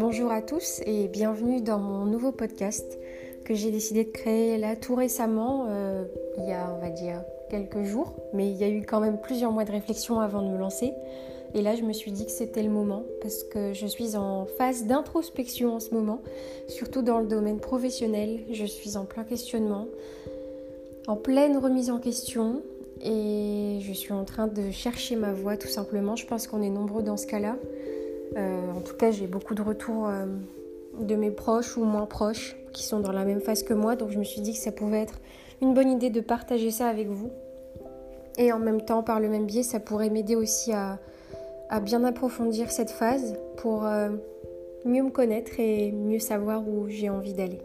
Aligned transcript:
Bonjour 0.00 0.32
à 0.32 0.40
tous 0.40 0.80
et 0.86 1.08
bienvenue 1.08 1.60
dans 1.60 1.78
mon 1.78 2.06
nouveau 2.06 2.32
podcast 2.32 2.98
que 3.44 3.52
j'ai 3.52 3.70
décidé 3.70 4.04
de 4.04 4.10
créer 4.10 4.56
là 4.56 4.74
tout 4.74 4.94
récemment, 4.94 5.66
euh, 5.68 6.06
il 6.38 6.48
y 6.48 6.52
a 6.52 6.74
on 6.74 6.80
va 6.80 6.88
dire 6.88 7.22
quelques 7.50 7.82
jours, 7.82 8.14
mais 8.32 8.48
il 8.48 8.56
y 8.56 8.64
a 8.64 8.68
eu 8.70 8.80
quand 8.80 9.00
même 9.00 9.20
plusieurs 9.20 9.52
mois 9.52 9.66
de 9.66 9.72
réflexion 9.72 10.18
avant 10.18 10.40
de 10.40 10.48
me 10.48 10.56
lancer. 10.56 10.94
Et 11.52 11.60
là 11.60 11.76
je 11.76 11.82
me 11.82 11.92
suis 11.92 12.12
dit 12.12 12.24
que 12.24 12.32
c'était 12.32 12.62
le 12.62 12.70
moment 12.70 13.02
parce 13.20 13.44
que 13.44 13.74
je 13.74 13.86
suis 13.86 14.16
en 14.16 14.46
phase 14.46 14.86
d'introspection 14.86 15.74
en 15.74 15.80
ce 15.80 15.92
moment, 15.92 16.22
surtout 16.66 17.02
dans 17.02 17.18
le 17.18 17.26
domaine 17.26 17.60
professionnel. 17.60 18.40
Je 18.50 18.64
suis 18.64 18.96
en 18.96 19.04
plein 19.04 19.24
questionnement, 19.24 19.86
en 21.08 21.16
pleine 21.16 21.58
remise 21.58 21.90
en 21.90 21.98
question 21.98 22.62
et 23.02 23.80
je 23.82 23.92
suis 23.92 24.14
en 24.14 24.24
train 24.24 24.46
de 24.46 24.70
chercher 24.70 25.16
ma 25.16 25.34
voie 25.34 25.58
tout 25.58 25.68
simplement. 25.68 26.16
Je 26.16 26.26
pense 26.26 26.46
qu'on 26.46 26.62
est 26.62 26.70
nombreux 26.70 27.02
dans 27.02 27.18
ce 27.18 27.26
cas-là. 27.26 27.56
Euh, 28.36 28.72
en 28.72 28.80
tout 28.80 28.94
cas, 28.94 29.10
j'ai 29.10 29.26
beaucoup 29.26 29.54
de 29.54 29.62
retours 29.62 30.08
euh, 30.08 30.26
de 31.00 31.16
mes 31.16 31.30
proches 31.30 31.76
ou 31.76 31.84
moins 31.84 32.06
proches 32.06 32.56
qui 32.72 32.84
sont 32.84 33.00
dans 33.00 33.12
la 33.12 33.24
même 33.24 33.40
phase 33.40 33.62
que 33.62 33.74
moi, 33.74 33.96
donc 33.96 34.10
je 34.10 34.18
me 34.18 34.24
suis 34.24 34.40
dit 34.40 34.52
que 34.52 34.58
ça 34.58 34.72
pouvait 34.72 35.00
être 35.00 35.20
une 35.60 35.74
bonne 35.74 35.90
idée 35.90 36.10
de 36.10 36.20
partager 36.20 36.70
ça 36.70 36.88
avec 36.88 37.08
vous. 37.08 37.30
Et 38.38 38.52
en 38.52 38.58
même 38.58 38.82
temps, 38.82 39.02
par 39.02 39.20
le 39.20 39.28
même 39.28 39.46
biais, 39.46 39.62
ça 39.62 39.80
pourrait 39.80 40.10
m'aider 40.10 40.36
aussi 40.36 40.72
à, 40.72 40.98
bien 41.82 42.04
approfondir 42.04 42.70
cette 42.70 42.90
phase 42.90 43.34
pour 43.56 43.84
euh, 43.84 44.10
mieux 44.84 45.02
me 45.02 45.10
connaître 45.10 45.58
et 45.58 45.92
mieux 45.92 46.18
savoir 46.18 46.66
où 46.66 46.88
j'ai 46.88 47.10
envie 47.10 47.34
d'aller. 47.34 47.60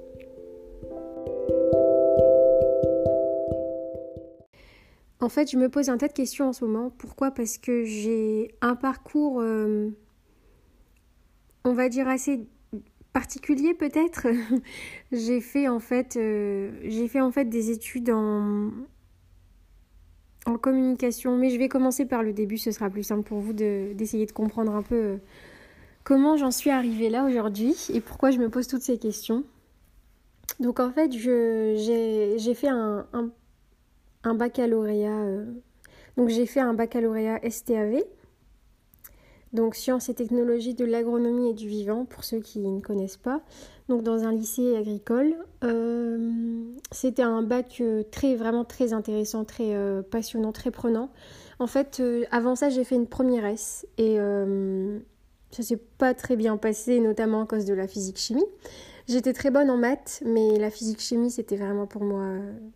En 5.21 5.29
fait, 5.29 5.49
je 5.49 5.57
me 5.57 5.69
pose 5.69 5.89
un 5.89 5.97
tas 5.97 6.07
de 6.07 6.13
questions 6.13 6.49
en 6.49 6.53
ce 6.53 6.65
moment. 6.65 6.91
Pourquoi? 6.97 7.31
Parce 7.31 7.57
que 7.57 7.83
j'ai 7.83 8.53
un 8.61 8.75
parcours 8.75 9.41
on 11.65 11.73
va 11.73 11.89
dire 11.89 12.07
assez 12.07 12.47
particulier 13.11 13.73
peut-être. 13.73 14.27
j'ai 15.11 15.41
fait 15.41 15.67
en 15.67 15.79
fait 15.79 16.15
euh, 16.15 16.71
j'ai 16.83 17.07
fait 17.07 17.21
en 17.21 17.31
fait 17.31 17.45
des 17.45 17.71
études 17.71 18.09
en 18.09 18.71
communication, 20.57 21.37
mais 21.37 21.49
je 21.49 21.57
vais 21.57 21.67
commencer 21.67 22.05
par 22.05 22.23
le 22.23 22.31
début, 22.31 22.57
ce 22.57 22.71
sera 22.71 22.89
plus 22.89 23.03
simple 23.03 23.27
pour 23.27 23.39
vous 23.39 23.53
d'essayer 23.53 24.25
de, 24.25 24.31
comprendre 24.31 24.75
un 24.75 24.83
peu 24.83 24.95
euh, 24.95 25.17
comment 26.03 26.37
j'en 26.37 26.51
suis 26.51 26.69
arrivée 26.69 27.09
là 27.09 27.25
aujourd'hui 27.25 27.75
et 27.93 27.99
pourquoi 27.99 28.31
je 28.31 28.37
me 28.37 28.49
pose 28.49 28.67
toutes 28.67 28.83
ces 28.83 28.97
questions. 28.97 29.43
Donc 30.59 30.79
en 30.79 30.91
fait, 30.91 31.11
j'ai 31.11 32.53
fait 32.53 32.67
un, 32.67 33.07
un, 34.23 34.35
baccalauréat. 34.35 35.09
Euh, 35.09 35.45
donc 36.15 36.29
j'ai 36.29 36.45
fait 36.45 36.59
un 36.59 36.73
baccalauréat 36.73 37.39
STAV, 37.49 38.03
donc 39.55 39.75
sciences 39.75 40.09
et 40.09 40.13
technologies 40.13 40.75
de 40.75 40.85
l'agronomie 40.85 41.49
et 41.49 41.53
du 41.53 41.67
vivant, 41.67 42.05
pour 42.05 42.23
ceux 42.23 42.39
qui 42.39 42.59
ne 42.59 42.79
connaissent 42.81 43.17
pas. 43.17 43.41
Donc 43.89 44.03
dans 44.03 44.23
un 44.23 44.31
lycée 44.31 44.75
agricole. 44.75 45.35
Euh, 45.63 46.63
c'était 46.91 47.21
un 47.21 47.41
bac 47.41 47.77
euh, 47.81 48.03
très, 48.11 48.35
vraiment 48.35 48.65
très 48.65 48.93
intéressant, 48.93 49.45
très 49.45 49.75
euh, 49.75 50.01
passionnant, 50.01 50.51
très 50.51 50.71
prenant. 50.71 51.09
En 51.59 51.67
fait, 51.67 52.03
avant 52.31 52.55
ça, 52.55 52.69
j'ai 52.69 52.83
fait 52.83 52.95
une 52.95 53.07
première 53.07 53.45
S 53.45 53.87
et 53.97 54.17
ça 55.51 55.63
s'est 55.63 55.79
pas 55.97 56.13
très 56.13 56.35
bien 56.35 56.57
passé, 56.57 56.99
notamment 56.99 57.43
à 57.43 57.45
cause 57.45 57.63
de 57.63 57.73
la 57.73 57.87
physique-chimie. 57.87 58.43
J'étais 59.07 59.31
très 59.31 59.51
bonne 59.51 59.69
en 59.69 59.77
maths, 59.77 60.21
mais 60.25 60.59
la 60.59 60.69
physique-chimie, 60.69 61.31
c'était 61.31 61.55
vraiment 61.55 61.87
pour 61.87 62.03
moi, 62.03 62.25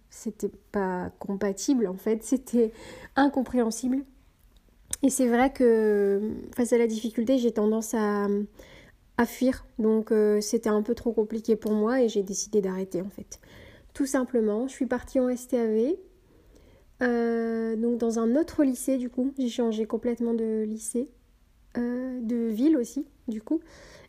c'était 0.09 0.51
pas 0.71 1.11
compatible 1.19 1.87
en 1.87 1.95
fait, 1.95 2.23
c'était 2.23 2.71
incompréhensible. 3.17 4.05
Et 5.01 5.09
c'est 5.09 5.27
vrai 5.27 5.51
que 5.51 6.19
face 6.55 6.73
à 6.73 6.77
la 6.77 6.87
difficulté, 6.87 7.37
j'ai 7.37 7.51
tendance 7.51 7.93
à, 7.93 8.27
fuir. 9.25 9.65
Donc 9.79 10.11
euh, 10.11 10.39
c'était 10.39 10.69
un 10.69 10.81
peu 10.81 10.95
trop 10.95 11.11
compliqué 11.11 11.55
pour 11.57 11.73
moi 11.73 12.01
et 12.01 12.07
j'ai 12.07 12.23
décidé 12.23 12.61
d'arrêter 12.61 13.01
en 13.01 13.09
fait. 13.09 13.39
Tout 13.93 14.05
simplement, 14.05 14.67
je 14.67 14.73
suis 14.73 14.85
partie 14.85 15.19
en 15.19 15.35
STAV. 15.35 15.95
Euh, 17.01 17.75
donc 17.75 17.97
dans 17.97 18.19
un 18.19 18.35
autre 18.35 18.63
lycée 18.63 18.97
du 18.97 19.09
coup, 19.09 19.33
j'ai 19.37 19.49
changé 19.49 19.85
complètement 19.85 20.33
de 20.33 20.63
lycée, 20.63 21.09
euh, 21.77 22.19
de 22.21 22.47
ville 22.47 22.77
aussi 22.77 23.05
du 23.27 23.41
coup. 23.41 23.59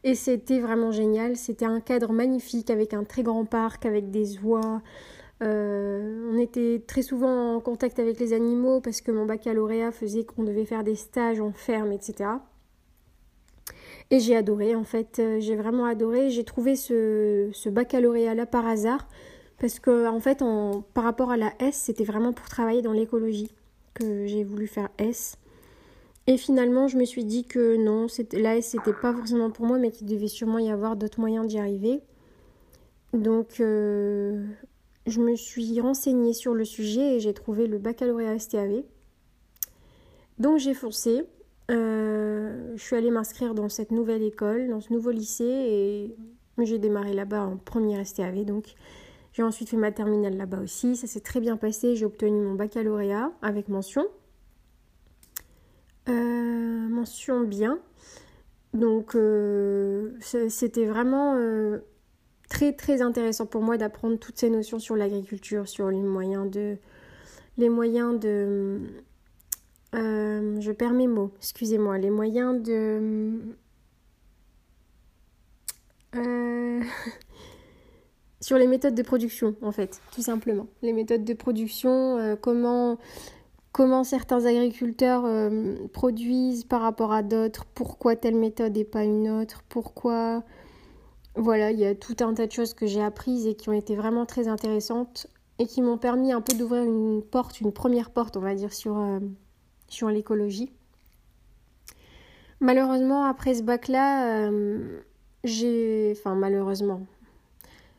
Et 0.03 0.14
c'était 0.14 0.60
vraiment 0.60 0.93
génial, 0.93 1.37
c'était 1.37 1.66
un 1.66 1.81
cadre 1.81 2.12
magnifique 2.12 2.70
avec 2.70 2.94
un 2.94 3.04
très 3.04 3.22
grand 3.22 3.44
parc, 3.44 3.87
avec 3.87 4.10
des 4.10 4.38
oies, 4.38 4.81
euh, 5.42 6.30
on 6.32 6.38
était 6.38 6.82
très 6.86 7.02
souvent 7.02 7.56
en 7.56 7.60
contact 7.60 7.98
avec 7.98 8.20
les 8.20 8.32
animaux 8.32 8.80
parce 8.80 9.00
que 9.00 9.10
mon 9.10 9.24
baccalauréat 9.24 9.90
faisait 9.90 10.24
qu'on 10.24 10.44
devait 10.44 10.66
faire 10.66 10.84
des 10.84 10.96
stages 10.96 11.40
en 11.40 11.52
ferme, 11.52 11.92
etc. 11.92 12.30
Et 14.10 14.18
j'ai 14.20 14.36
adoré, 14.36 14.74
en 14.74 14.84
fait, 14.84 15.18
euh, 15.18 15.38
j'ai 15.40 15.56
vraiment 15.56 15.84
adoré. 15.84 16.30
J'ai 16.30 16.44
trouvé 16.44 16.76
ce, 16.76 17.68
baccalauréat-là 17.68 18.44
par 18.44 18.66
hasard 18.66 19.08
parce 19.58 19.78
que, 19.78 20.08
en 20.08 20.20
fait, 20.20 20.42
par 20.94 21.04
rapport 21.04 21.30
à 21.30 21.36
la 21.36 21.52
S, 21.60 21.76
c'était 21.76 22.04
vraiment 22.04 22.32
pour 22.32 22.48
travailler 22.48 22.82
dans 22.82 22.92
l'écologie 22.92 23.52
que 23.94 24.26
j'ai 24.26 24.42
voulu 24.42 24.66
faire 24.66 24.88
S. 24.98 25.36
Et 26.26 26.36
finalement, 26.36 26.88
je 26.88 26.96
me 26.96 27.04
suis 27.04 27.24
dit 27.24 27.44
que 27.44 27.76
non, 27.76 28.06
la 28.32 28.56
S, 28.56 28.68
c'était 28.68 28.92
pas 28.92 29.12
forcément 29.12 29.50
pour 29.50 29.66
moi, 29.66 29.78
mais 29.78 29.90
qu'il 29.90 30.06
devait 30.06 30.28
sûrement 30.28 30.58
y 30.58 30.70
avoir 30.70 30.96
d'autres 30.96 31.20
moyens 31.20 31.46
d'y 31.46 31.58
arriver. 31.58 32.00
Donc, 33.12 33.60
euh, 33.60 34.44
je 35.06 35.21
me 35.21 35.34
suis 35.37 35.81
renseignée 35.81 36.33
sur 36.33 36.55
le 36.55 36.65
sujet 36.65 37.16
et 37.16 37.21
j'ai 37.21 37.34
trouvé 37.34 37.66
le 37.66 37.78
baccalauréat 37.78 38.38
STAV. 38.38 38.83
Donc 40.38 40.59
j'ai 40.59 40.75
foncé. 40.75 41.25
Euh, 41.71 42.72
je 42.77 42.83
suis 42.83 42.97
allée 42.97 43.11
m'inscrire 43.11 43.55
dans 43.55 43.69
cette 43.69 43.93
nouvelle 43.93 44.22
école, 44.22 44.69
dans 44.69 44.81
ce 44.81 44.93
nouveau 44.93 45.11
lycée 45.11 45.44
et 45.44 46.16
j'ai 46.62 46.78
démarré 46.78 47.15
là-bas 47.15 47.47
en 47.47 47.56
première 47.56 48.06
STAV. 48.06 48.44
Donc 48.44 48.75
j'ai 49.33 49.43
ensuite 49.43 49.69
fait 49.69 49.77
ma 49.77 49.93
terminale 49.93 50.37
là-bas 50.37 50.61
aussi. 50.61 50.97
Ça 50.97 51.06
s'est 51.06 51.21
très 51.21 51.41
bien 51.41 51.56
passé. 51.56 51.97
J'ai 51.97 52.05
obtenu 52.05 52.41
mon 52.41 52.55
baccalauréat 52.55 53.32
avec 53.43 53.69
mention. 53.69 54.06
Euh, 56.09 56.88
mention 56.88 57.43
bien. 57.43 57.78
Donc 58.75 59.15
euh, 59.15 60.12
c'était 60.21 60.87
vraiment 60.87 61.34
très 62.50 62.72
très 62.75 63.00
intéressant 63.00 63.47
pour 63.47 63.62
moi 63.62 63.78
d'apprendre 63.78 64.19
toutes 64.19 64.38
ces 64.38 64.50
notions 64.50 64.78
sur 64.78 64.97
l'agriculture, 64.97 65.66
sur 65.66 65.88
les 65.88 66.03
moyens 66.03 66.50
de... 66.50 66.77
Les 67.56 67.71
moyens 67.71 68.21
de... 68.21 68.81
Euh, 69.94 70.61
je 70.61 70.72
perds 70.72 70.93
mes 70.93 71.06
mots, 71.06 71.31
excusez-moi. 71.38 71.97
Les 71.97 72.11
moyens 72.11 72.61
de... 72.61 73.38
Euh, 76.16 76.83
sur 78.41 78.59
les 78.59 78.67
méthodes 78.67 78.94
de 78.94 79.03
production, 79.03 79.55
en 79.62 79.72
fait, 79.72 80.03
tout 80.12 80.22
simplement. 80.22 80.67
Les 80.82 80.93
méthodes 80.93 81.25
de 81.25 81.34
production, 81.34 82.19
euh, 82.19 82.34
comment, 82.34 82.99
comment 83.71 84.03
certains 84.03 84.44
agriculteurs 84.44 85.25
produisent 85.93 86.65
par 86.65 86.81
rapport 86.81 87.12
à 87.12 87.22
d'autres, 87.22 87.65
pourquoi 87.75 88.17
telle 88.17 88.37
méthode 88.37 88.77
et 88.77 88.84
pas 88.84 89.05
une 89.05 89.31
autre, 89.31 89.62
pourquoi 89.69 90.43
voilà, 91.36 91.70
il 91.70 91.78
y 91.78 91.86
a 91.86 91.94
tout 91.94 92.16
un 92.20 92.34
tas 92.34 92.46
de 92.46 92.52
choses 92.52 92.74
que 92.74 92.86
j'ai 92.86 93.02
apprises 93.02 93.46
et 93.46 93.54
qui 93.54 93.68
ont 93.68 93.72
été 93.72 93.94
vraiment 93.94 94.26
très 94.26 94.48
intéressantes 94.48 95.28
et 95.58 95.66
qui 95.66 95.82
m'ont 95.82 95.98
permis 95.98 96.32
un 96.32 96.41
peu 96.41 96.56
d'ouvrir 96.56 96.82
une 96.82 97.22
porte, 97.22 97.60
une 97.60 97.72
première 97.72 98.10
porte, 98.10 98.36
on 98.36 98.41
va 98.41 98.54
dire, 98.54 98.72
sur, 98.72 98.98
euh, 98.98 99.20
l'écologie. 100.10 100.72
Malheureusement, 102.60 103.24
après 103.24 103.54
ce 103.54 103.62
bac-là, 103.62 104.48
euh, 104.48 105.00
j'ai... 105.44 106.14
Enfin, 106.16 106.34
malheureusement, 106.34 107.02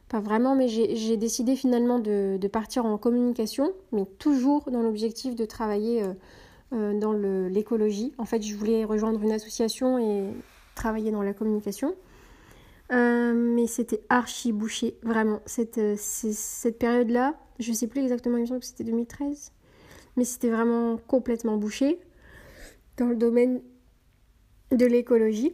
pas 0.09 0.20
vraiment, 0.20 0.56
mais 0.56 0.68
j'ai 0.68 1.18
décidé 1.18 1.56
finalement 1.56 2.00
de, 2.00 2.47
partir 2.52 2.86
en 2.86 2.97
communication, 2.97 3.72
mais 3.91 4.06
toujours 4.20 4.70
dans 4.72 4.81
l'objectif 4.81 5.36
de 5.36 5.46
travailler 5.46 6.03
euh, 6.74 7.00
dans 7.00 7.14
l'écologie. 7.14 8.14
En 8.18 8.26
fait, 8.26 8.41
je 8.41 8.56
voulais 8.56 8.84
rejoindre 8.84 9.22
une 9.22 9.32
association 9.32 10.00
et 10.00 10.34
travailler 10.76 11.11
dans 11.11 11.23
la 11.23 11.34
communication. 11.34 11.96
Euh, 12.91 13.34
mais 13.34 13.67
c'était 13.67 14.02
archi 14.09 14.52
bouché, 14.52 14.97
vraiment. 15.02 15.41
Cette, 15.46 15.78
euh, 15.78 15.96
cette 15.97 16.78
période-là, 16.78 17.35
je 17.59 17.72
sais 17.72 17.88
plus 17.88 18.02
exactement, 18.02 18.38
il 18.38 18.41
me 18.41 18.46
semble 18.46 18.59
que 18.59 18.66
c'était 18.66 18.84
2013, 18.84 19.53
mais 20.17 20.26
c'était 20.26 20.49
vraiment 20.49 20.97
complètement 21.08 21.58
bouché 21.58 21.99
dans 22.97 23.08
le 23.08 23.16
domaine 23.16 23.61
de 24.72 24.85
l'écologie. 24.85 25.53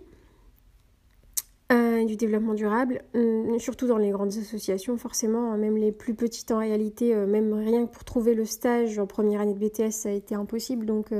Euh, 1.74 2.06
du 2.06 2.16
développement 2.16 2.54
durable, 2.54 3.02
surtout 3.58 3.88
dans 3.88 3.98
les 3.98 4.12
grandes 4.12 4.30
associations, 4.30 4.96
forcément, 4.96 5.52
hein, 5.52 5.58
même 5.58 5.76
les 5.76 5.92
plus 5.92 6.14
petites 6.14 6.50
en 6.52 6.60
réalité, 6.60 7.14
même 7.14 7.52
rien 7.54 7.86
que 7.86 7.92
pour 7.92 8.06
trouver 8.06 8.36
le 8.36 8.46
stage 8.46 8.98
en 9.00 9.06
première 9.06 9.42
année 9.42 9.54
de 9.54 9.60
BTS, 9.60 9.92
ça 9.92 10.08
a 10.08 10.14
été 10.14 10.34
impossible. 10.34 10.86
Donc 10.86 11.12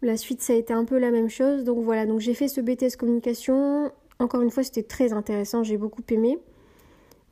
la 0.00 0.16
suite, 0.16 0.40
ça 0.40 0.54
a 0.54 0.56
été 0.56 0.72
un 0.72 0.86
peu 0.86 0.98
la 0.98 1.10
même 1.10 1.28
chose. 1.28 1.64
Donc 1.64 1.84
voilà, 1.84 2.06
donc 2.06 2.20
j'ai 2.20 2.32
fait 2.32 2.48
ce 2.48 2.62
BTS 2.62 2.96
communication. 2.96 3.92
Encore 4.18 4.42
une 4.42 4.50
fois, 4.50 4.62
c'était 4.62 4.82
très 4.82 5.12
intéressant, 5.12 5.62
j'ai 5.62 5.76
beaucoup 5.76 6.02
aimé. 6.10 6.38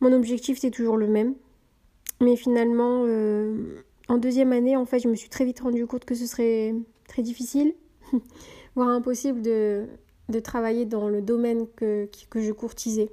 Mon 0.01 0.13
objectif, 0.13 0.59
c'était 0.59 0.75
toujours 0.75 0.97
le 0.97 1.07
même. 1.07 1.35
Mais 2.21 2.37
finalement, 2.37 3.05
euh, 3.07 3.83
en 4.09 4.19
deuxième 4.19 4.53
année, 4.53 4.77
en 4.77 4.85
fait, 4.85 5.01
je 5.01 5.09
me 5.09 5.15
suis 5.15 5.29
très 5.29 5.45
vite 5.45 5.61
rendu 5.61 5.87
compte 5.87 6.05
que 6.05 6.15
ce 6.15 6.27
serait 6.27 6.75
très 7.09 7.23
difficile, 7.23 7.75
voire 8.77 8.89
impossible 8.89 9.43
de, 9.43 9.87
travailler 10.43 10.87
dans 10.87 11.09
le 11.09 11.21
domaine 11.21 11.67
que, 11.77 12.09
je 12.35 12.53
courtisais. 12.53 13.11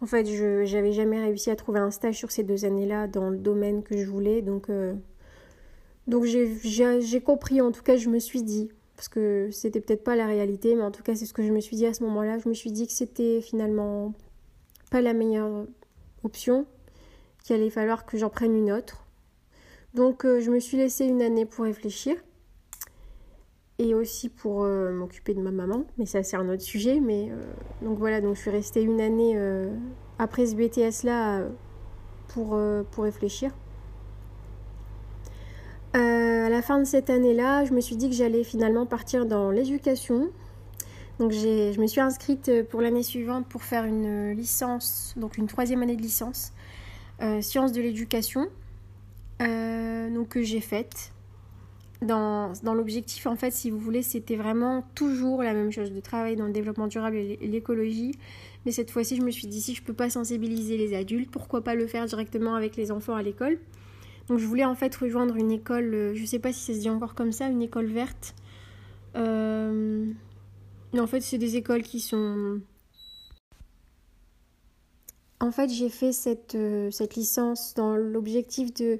En 0.00 0.06
fait, 0.06 0.26
je 0.26 0.70
n'avais 0.74 0.92
jamais 0.92 1.20
réussi 1.20 1.50
à 1.50 1.56
trouver 1.56 1.78
un 1.78 1.90
stage 1.90 2.16
sur 2.16 2.30
ces 2.30 2.42
deux 2.42 2.64
années-là 2.64 3.06
dans 3.06 3.30
le 3.30 3.36
domaine 3.36 3.82
que 3.82 3.96
je 3.96 4.06
voulais. 4.06 4.42
Donc, 4.42 4.68
euh, 4.68 4.94
donc 6.06 6.24
j'ai 6.24 7.20
compris, 7.20 7.60
en 7.60 7.70
tout 7.70 7.82
cas, 7.82 7.96
je 7.96 8.08
me 8.08 8.18
suis 8.18 8.42
dit, 8.42 8.68
parce 9.02 9.08
que 9.08 9.48
c'était 9.50 9.80
peut-être 9.80 10.04
pas 10.04 10.14
la 10.14 10.26
réalité, 10.28 10.76
mais 10.76 10.82
en 10.84 10.92
tout 10.92 11.02
cas, 11.02 11.16
c'est 11.16 11.26
ce 11.26 11.34
que 11.34 11.42
je 11.42 11.50
me 11.50 11.58
suis 11.58 11.74
dit 11.74 11.86
à 11.86 11.92
ce 11.92 12.04
moment-là. 12.04 12.38
Je 12.38 12.48
me 12.48 12.54
suis 12.54 12.70
dit 12.70 12.86
que 12.86 12.92
c'était 12.92 13.40
finalement 13.40 14.14
pas 14.92 15.00
la 15.00 15.12
meilleure 15.12 15.66
option, 16.22 16.66
qu'il 17.42 17.56
allait 17.56 17.68
falloir 17.68 18.06
que 18.06 18.16
j'en 18.16 18.30
prenne 18.30 18.54
une 18.54 18.70
autre. 18.70 19.04
Donc, 19.92 20.24
euh, 20.24 20.38
je 20.38 20.52
me 20.52 20.60
suis 20.60 20.76
laissé 20.76 21.04
une 21.04 21.20
année 21.20 21.46
pour 21.46 21.64
réfléchir 21.64 22.14
et 23.80 23.92
aussi 23.92 24.28
pour 24.28 24.62
euh, 24.62 24.92
m'occuper 24.92 25.34
de 25.34 25.40
ma 25.40 25.50
maman, 25.50 25.84
mais 25.98 26.06
ça 26.06 26.22
c'est 26.22 26.36
un 26.36 26.48
autre 26.48 26.62
sujet. 26.62 27.00
Mais 27.00 27.28
euh, 27.32 27.42
donc 27.84 27.98
voilà, 27.98 28.20
donc 28.20 28.36
je 28.36 28.40
suis 28.42 28.50
restée 28.50 28.82
une 28.82 29.00
année 29.00 29.36
après 30.20 30.46
ce 30.46 30.54
BTS 30.54 31.04
là 31.04 31.42
pour, 32.28 32.56
pour 32.92 33.02
réfléchir. 33.02 33.50
À 35.94 36.48
la 36.48 36.62
fin 36.62 36.78
de 36.78 36.84
cette 36.84 37.10
année-là, 37.10 37.64
je 37.64 37.72
me 37.72 37.80
suis 37.80 37.96
dit 37.96 38.08
que 38.08 38.14
j'allais 38.14 38.44
finalement 38.44 38.86
partir 38.86 39.26
dans 39.26 39.50
l'éducation. 39.50 40.30
Donc 41.18 41.32
je 41.32 41.80
me 41.80 41.86
suis 41.86 42.00
inscrite 42.00 42.50
pour 42.70 42.80
l'année 42.80 43.02
suivante 43.02 43.46
pour 43.48 43.62
faire 43.62 43.84
une 43.84 44.32
licence, 44.32 45.14
donc 45.16 45.36
une 45.36 45.46
troisième 45.46 45.82
année 45.82 45.96
de 45.96 46.02
licence, 46.02 46.52
sciences 47.40 47.72
de 47.72 47.80
l'éducation, 47.80 48.48
que 50.28 50.42
j'ai 50.42 50.60
faite 50.60 51.12
dans, 52.00 52.52
dans 52.62 52.74
l'objectif, 52.74 53.26
en 53.26 53.36
fait, 53.36 53.52
si 53.52 53.70
vous 53.70 53.78
voulez, 53.78 54.02
c'était 54.02 54.36
vraiment 54.36 54.84
toujours 54.94 55.42
la 55.42 55.52
même 55.52 55.70
chose, 55.70 55.92
de 55.92 56.00
travailler 56.00 56.36
dans 56.36 56.46
le 56.46 56.52
développement 56.52 56.86
durable 56.86 57.16
et 57.16 57.36
l'écologie. 57.46 58.12
Mais 58.64 58.72
cette 58.72 58.90
fois-ci, 58.90 59.16
je 59.16 59.22
me 59.22 59.30
suis 59.30 59.46
dit, 59.46 59.60
si 59.60 59.74
je 59.74 59.82
peux 59.82 59.92
pas 59.92 60.10
sensibiliser 60.10 60.76
les 60.76 60.94
adultes, 60.94 61.30
pourquoi 61.30 61.62
pas 61.62 61.74
le 61.74 61.86
faire 61.86 62.06
directement 62.06 62.54
avec 62.54 62.76
les 62.76 62.90
enfants 62.90 63.14
à 63.14 63.22
l'école? 63.22 63.58
Donc 64.28 64.38
je 64.38 64.46
voulais 64.46 64.64
en 64.64 64.74
fait 64.74 64.94
rejoindre 64.94 65.36
une 65.36 65.50
école, 65.50 65.94
euh, 65.94 66.14
je 66.14 66.24
sais 66.24 66.38
pas 66.38 66.52
si 66.52 66.60
ça 66.60 66.74
se 66.74 66.78
dit 66.80 66.90
encore 66.90 67.14
comme 67.14 67.32
ça, 67.32 67.48
une 67.48 67.62
école 67.62 67.86
verte. 67.86 68.34
Euh... 69.16 70.06
Mais 70.92 71.00
en 71.00 71.06
fait, 71.06 71.20
c'est 71.20 71.38
des 71.38 71.56
écoles 71.56 71.82
qui 71.82 72.00
sont... 72.00 72.60
En 75.40 75.50
fait, 75.50 75.70
j'ai 75.70 75.88
fait 75.88 76.12
cette, 76.12 76.54
euh, 76.54 76.90
cette 76.90 77.16
licence 77.16 77.74
dans 77.74 77.96
l'objectif 77.96 78.72
de 78.74 78.98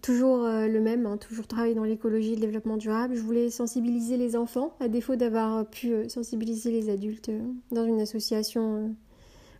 toujours 0.00 0.44
euh, 0.44 0.68
le 0.68 0.80
même, 0.80 1.06
hein, 1.06 1.16
toujours 1.16 1.46
travailler 1.46 1.74
dans 1.74 1.84
l'écologie 1.84 2.32
et 2.32 2.36
le 2.36 2.40
développement 2.40 2.76
durable. 2.76 3.14
Je 3.14 3.20
voulais 3.20 3.50
sensibiliser 3.50 4.16
les 4.16 4.36
enfants, 4.36 4.76
à 4.80 4.88
défaut 4.88 5.16
d'avoir 5.16 5.68
pu 5.68 5.92
euh, 5.92 6.08
sensibiliser 6.08 6.70
les 6.70 6.88
adultes 6.88 7.30
euh, 7.30 7.40
dans 7.70 7.84
une 7.84 8.00
association 8.00 8.94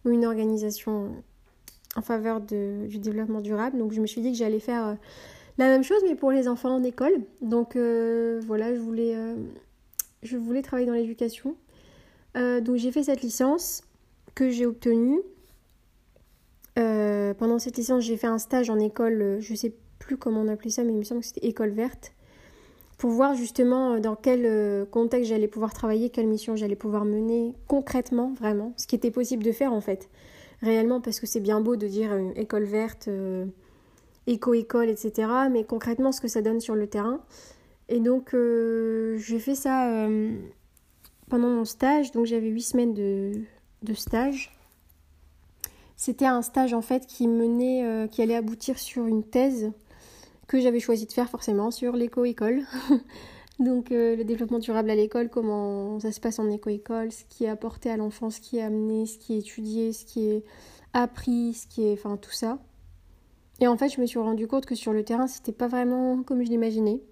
ou 0.04 0.10
une 0.10 0.24
organisation 0.24 1.12
en 1.96 2.02
faveur 2.02 2.40
de, 2.40 2.86
du 2.86 2.98
développement 2.98 3.40
durable. 3.40 3.78
Donc 3.78 3.92
je 3.92 4.00
me 4.00 4.06
suis 4.06 4.20
dit 4.20 4.32
que 4.32 4.38
j'allais 4.38 4.60
faire 4.60 4.96
la 5.58 5.66
même 5.66 5.82
chose, 5.82 6.02
mais 6.04 6.14
pour 6.14 6.30
les 6.30 6.48
enfants 6.48 6.74
en 6.74 6.82
école. 6.82 7.20
Donc 7.40 7.76
voilà, 7.76 8.74
je 8.74 8.80
voulais, 8.80 9.14
je 10.22 10.36
voulais 10.36 10.62
travailler 10.62 10.86
dans 10.86 10.94
l'éducation. 10.94 11.54
donc 12.34 12.76
j'ai 12.76 12.90
fait 12.92 13.02
cette 13.02 13.22
licence 13.22 13.82
que 14.34 14.48
j'ai 14.48 14.64
obtenue. 14.64 15.20
pendant 16.74 17.58
cette 17.58 17.76
licence, 17.76 18.04
j'ai 18.04 18.16
fait 18.16 18.26
un 18.26 18.38
stage 18.38 18.70
en 18.70 18.78
école, 18.78 19.38
je 19.40 19.54
sais 19.54 19.74
plus 20.02 20.16
comment 20.16 20.40
on 20.40 20.48
appelait 20.48 20.70
ça, 20.70 20.82
mais 20.84 20.92
il 20.92 20.98
me 20.98 21.04
semble 21.04 21.20
que 21.20 21.26
c'était 21.26 21.46
école 21.46 21.70
verte, 21.70 22.12
pour 22.98 23.10
voir 23.10 23.34
justement 23.34 23.94
euh, 23.94 23.98
dans 24.00 24.16
quel 24.16 24.44
euh, 24.44 24.84
contexte 24.84 25.30
j'allais 25.30 25.48
pouvoir 25.48 25.72
travailler, 25.72 26.10
quelle 26.10 26.26
mission 26.26 26.56
j'allais 26.56 26.76
pouvoir 26.76 27.04
mener 27.04 27.54
concrètement, 27.66 28.32
vraiment, 28.38 28.74
ce 28.76 28.86
qui 28.86 28.94
était 28.94 29.10
possible 29.10 29.42
de 29.42 29.52
faire 29.52 29.72
en 29.72 29.80
fait, 29.80 30.08
réellement, 30.62 31.00
parce 31.00 31.20
que 31.20 31.26
c'est 31.26 31.40
bien 31.40 31.60
beau 31.60 31.76
de 31.76 31.86
dire 31.86 32.14
une 32.14 32.36
école 32.36 32.64
verte, 32.64 33.08
euh, 33.08 33.46
éco-école, 34.26 34.88
etc., 34.88 35.28
mais 35.50 35.64
concrètement 35.64 36.12
ce 36.12 36.20
que 36.20 36.28
ça 36.28 36.42
donne 36.42 36.60
sur 36.60 36.74
le 36.74 36.86
terrain. 36.86 37.20
Et 37.88 38.00
donc 38.00 38.34
j'ai 38.34 39.38
fait 39.38 39.54
ça 39.54 40.08
pendant 41.28 41.48
mon 41.48 41.64
stage, 41.64 42.12
donc 42.12 42.24
j'avais 42.24 42.48
huit 42.48 42.62
semaines 42.62 42.94
de, 42.94 43.32
de 43.82 43.92
stage. 43.92 44.56
C'était 45.96 46.26
un 46.26 46.40
stage 46.40 46.72
en 46.72 46.80
fait 46.80 47.06
qui 47.06 47.28
menait, 47.28 48.08
qui 48.10 48.22
allait 48.22 48.36
aboutir 48.36 48.78
sur 48.78 49.06
une 49.06 49.24
thèse 49.24 49.72
que 50.46 50.60
j'avais 50.60 50.80
choisi 50.80 51.06
de 51.06 51.12
faire 51.12 51.28
forcément 51.28 51.70
sur 51.70 51.94
l'éco-école. 51.96 52.62
Donc 53.62 53.92
euh, 53.92 54.16
le 54.16 54.24
développement 54.24 54.58
durable 54.58 54.90
à 54.90 54.96
l'école, 54.96 55.30
comment 55.30 56.00
ça 56.00 56.10
se 56.10 56.18
passe 56.18 56.40
en 56.40 56.50
éco-école, 56.50 57.12
ce 57.12 57.22
qui 57.28 57.44
est 57.44 57.48
apporté 57.48 57.90
à 57.90 57.96
l'enfant, 57.96 58.28
ce 58.28 58.40
qui 58.40 58.58
est 58.58 58.62
amené, 58.62 59.06
ce 59.06 59.18
qui 59.18 59.34
est 59.34 59.38
étudié, 59.38 59.92
ce 59.92 60.04
qui 60.04 60.26
est 60.26 60.44
appris, 60.92 61.54
ce 61.54 61.68
qui 61.68 61.84
est... 61.84 61.92
enfin 61.92 62.16
tout 62.16 62.32
ça. 62.32 62.58
Et 63.60 63.68
en 63.68 63.76
fait, 63.76 63.88
je 63.88 64.00
me 64.00 64.06
suis 64.06 64.18
rendu 64.18 64.48
compte 64.48 64.66
que 64.66 64.74
sur 64.74 64.92
le 64.92 65.04
terrain, 65.04 65.28
c'était 65.28 65.52
pas 65.52 65.68
vraiment 65.68 66.24
comme 66.24 66.42
je 66.42 66.48
l'imaginais. 66.48 67.02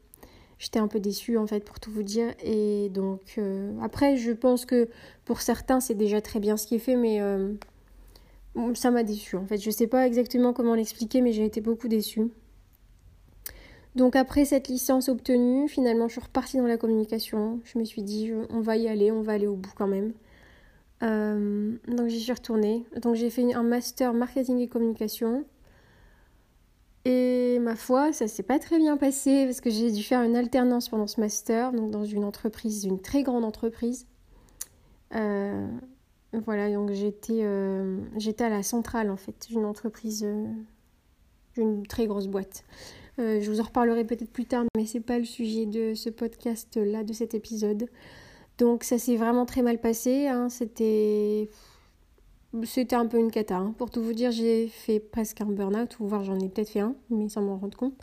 J'étais 0.58 0.80
un 0.80 0.88
peu 0.88 0.98
déçue 0.98 1.38
en 1.38 1.46
fait 1.46 1.64
pour 1.64 1.78
tout 1.78 1.92
vous 1.92 2.02
dire. 2.02 2.34
Et 2.42 2.88
donc 2.88 3.34
euh, 3.38 3.72
après, 3.80 4.16
je 4.16 4.32
pense 4.32 4.66
que 4.66 4.88
pour 5.24 5.42
certains, 5.42 5.78
c'est 5.78 5.94
déjà 5.94 6.20
très 6.20 6.40
bien 6.40 6.56
ce 6.56 6.66
qui 6.66 6.74
est 6.74 6.80
fait, 6.80 6.96
mais 6.96 7.20
euh, 7.20 7.52
ça 8.74 8.90
m'a 8.90 9.04
déçue 9.04 9.36
en 9.36 9.46
fait. 9.46 9.58
Je 9.58 9.70
sais 9.70 9.86
pas 9.86 10.04
exactement 10.04 10.52
comment 10.52 10.74
l'expliquer, 10.74 11.20
mais 11.20 11.32
j'ai 11.32 11.44
été 11.44 11.60
beaucoup 11.60 11.86
déçue. 11.86 12.28
Donc 13.96 14.14
après 14.14 14.44
cette 14.44 14.68
licence 14.68 15.08
obtenue, 15.08 15.68
finalement 15.68 16.06
je 16.06 16.12
suis 16.12 16.20
repartie 16.20 16.58
dans 16.58 16.66
la 16.66 16.76
communication. 16.76 17.60
Je 17.64 17.78
me 17.78 17.84
suis 17.84 18.02
dit 18.02 18.32
on 18.50 18.60
va 18.60 18.76
y 18.76 18.88
aller, 18.88 19.10
on 19.10 19.22
va 19.22 19.32
aller 19.32 19.46
au 19.46 19.56
bout 19.56 19.72
quand 19.74 19.88
même. 19.88 20.12
Euh, 21.02 21.72
donc 21.88 22.08
j'y 22.08 22.20
suis 22.20 22.32
retournée. 22.32 22.84
Donc 23.02 23.16
j'ai 23.16 23.30
fait 23.30 23.52
un 23.52 23.62
master 23.62 24.14
marketing 24.14 24.58
et 24.58 24.68
communication. 24.68 25.44
Et 27.06 27.58
ma 27.60 27.76
foi, 27.76 28.12
ça 28.12 28.28
s'est 28.28 28.42
pas 28.42 28.58
très 28.58 28.78
bien 28.78 28.96
passé 28.98 29.46
parce 29.46 29.60
que 29.62 29.70
j'ai 29.70 29.90
dû 29.90 30.02
faire 30.02 30.22
une 30.22 30.36
alternance 30.36 30.90
pendant 30.90 31.06
ce 31.06 31.18
master, 31.18 31.72
donc 31.72 31.90
dans 31.90 32.04
une 32.04 32.24
entreprise, 32.24 32.84
une 32.84 33.00
très 33.00 33.22
grande 33.22 33.44
entreprise. 33.44 34.06
Euh, 35.14 35.66
voilà, 36.32 36.70
donc 36.70 36.92
j'étais 36.92 37.40
euh, 37.42 37.98
j'étais 38.18 38.44
à 38.44 38.50
la 38.50 38.62
centrale 38.62 39.10
en 39.10 39.16
fait, 39.16 39.48
d'une 39.48 39.64
entreprise, 39.64 40.26
d'une 41.54 41.86
très 41.86 42.06
grosse 42.06 42.28
boîte. 42.28 42.64
Euh, 43.20 43.40
je 43.40 43.50
vous 43.50 43.60
en 43.60 43.64
reparlerai 43.64 44.04
peut-être 44.04 44.30
plus 44.30 44.46
tard, 44.46 44.64
mais 44.76 44.86
c'est 44.86 45.00
pas 45.00 45.18
le 45.18 45.24
sujet 45.24 45.66
de 45.66 45.94
ce 45.94 46.08
podcast-là, 46.08 47.04
de 47.04 47.12
cet 47.12 47.34
épisode. 47.34 47.88
Donc 48.58 48.84
ça 48.84 48.98
s'est 48.98 49.16
vraiment 49.16 49.46
très 49.46 49.62
mal 49.62 49.78
passé. 49.78 50.26
Hein. 50.28 50.48
C'était 50.48 51.48
un 52.92 53.06
peu 53.06 53.18
une 53.18 53.30
cata. 53.30 53.56
Hein. 53.56 53.74
Pour 53.76 53.90
tout 53.90 54.02
vous 54.02 54.14
dire, 54.14 54.30
j'ai 54.30 54.68
fait 54.68 55.00
presque 55.00 55.40
un 55.40 55.46
burn-out, 55.46 55.98
ou 56.00 56.06
voir 56.06 56.24
j'en 56.24 56.38
ai 56.38 56.48
peut-être 56.48 56.70
fait 56.70 56.80
un, 56.80 56.94
mais 57.10 57.28
sans 57.28 57.42
m'en 57.42 57.58
rendre 57.58 57.76
compte. 57.76 57.94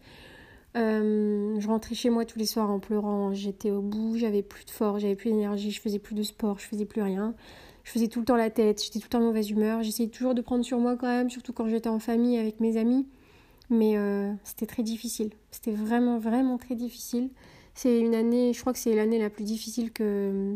Euh, 0.76 1.60
je 1.60 1.68
rentrais 1.68 1.96
chez 1.96 2.12
moi 2.12 2.26
tous 2.26 2.38
les 2.38 2.46
soirs 2.46 2.70
en 2.70 2.80
pleurant, 2.80 3.34
j'étais 3.34 3.72
au 3.72 3.82
bout, 3.82 4.18
j'avais 4.18 4.44
plus 4.44 4.66
de 4.66 4.70
force, 4.70 5.02
j'avais 5.02 5.16
plus 5.16 5.32
d'énergie, 5.32 5.72
je 5.72 5.82
faisais 5.82 5.98
plus 5.98 6.14
de 6.14 6.22
sport, 6.22 6.60
je 6.60 6.66
faisais 6.66 6.86
plus 6.86 7.02
rien. 7.02 7.34
Je 7.84 7.92
faisais 7.92 8.10
tout 8.10 8.20
le 8.20 8.26
temps 8.26 8.36
la 8.36 8.52
tête, 8.52 8.84
j'étais 8.84 9.00
tout 9.00 9.06
le 9.06 9.10
temps 9.10 9.20
en 9.20 9.28
mauvaise 9.28 9.50
humeur, 9.50 9.82
j'essayais 9.82 10.10
toujours 10.10 10.36
de 10.36 10.42
prendre 10.42 10.64
sur 10.64 10.78
moi 10.78 10.96
quand 10.98 11.08
même, 11.08 11.30
surtout 11.30 11.54
quand 11.54 11.68
j'étais 11.68 11.90
en 11.90 12.00
famille 12.00 12.38
avec 12.38 12.60
mes 12.60 12.78
amis. 12.78 13.08
Mais 13.70 13.98
euh, 13.98 14.32
c'était 14.44 14.66
très 14.66 14.84
difficile. 14.84 15.32
C'était 15.52 15.72
vraiment, 15.72 16.20
vraiment 16.20 16.58
très 16.58 16.76
difficile. 16.76 17.30
C'est 17.74 18.00
une 18.00 18.16
année, 18.16 18.54
je 18.54 18.62
crois 18.62 18.74
que 18.74 18.80
c'est 18.80 18.96
l'année 18.96 19.20
la 19.20 19.30
plus 19.30 19.44
difficile 19.44 19.92
que, 19.92 20.56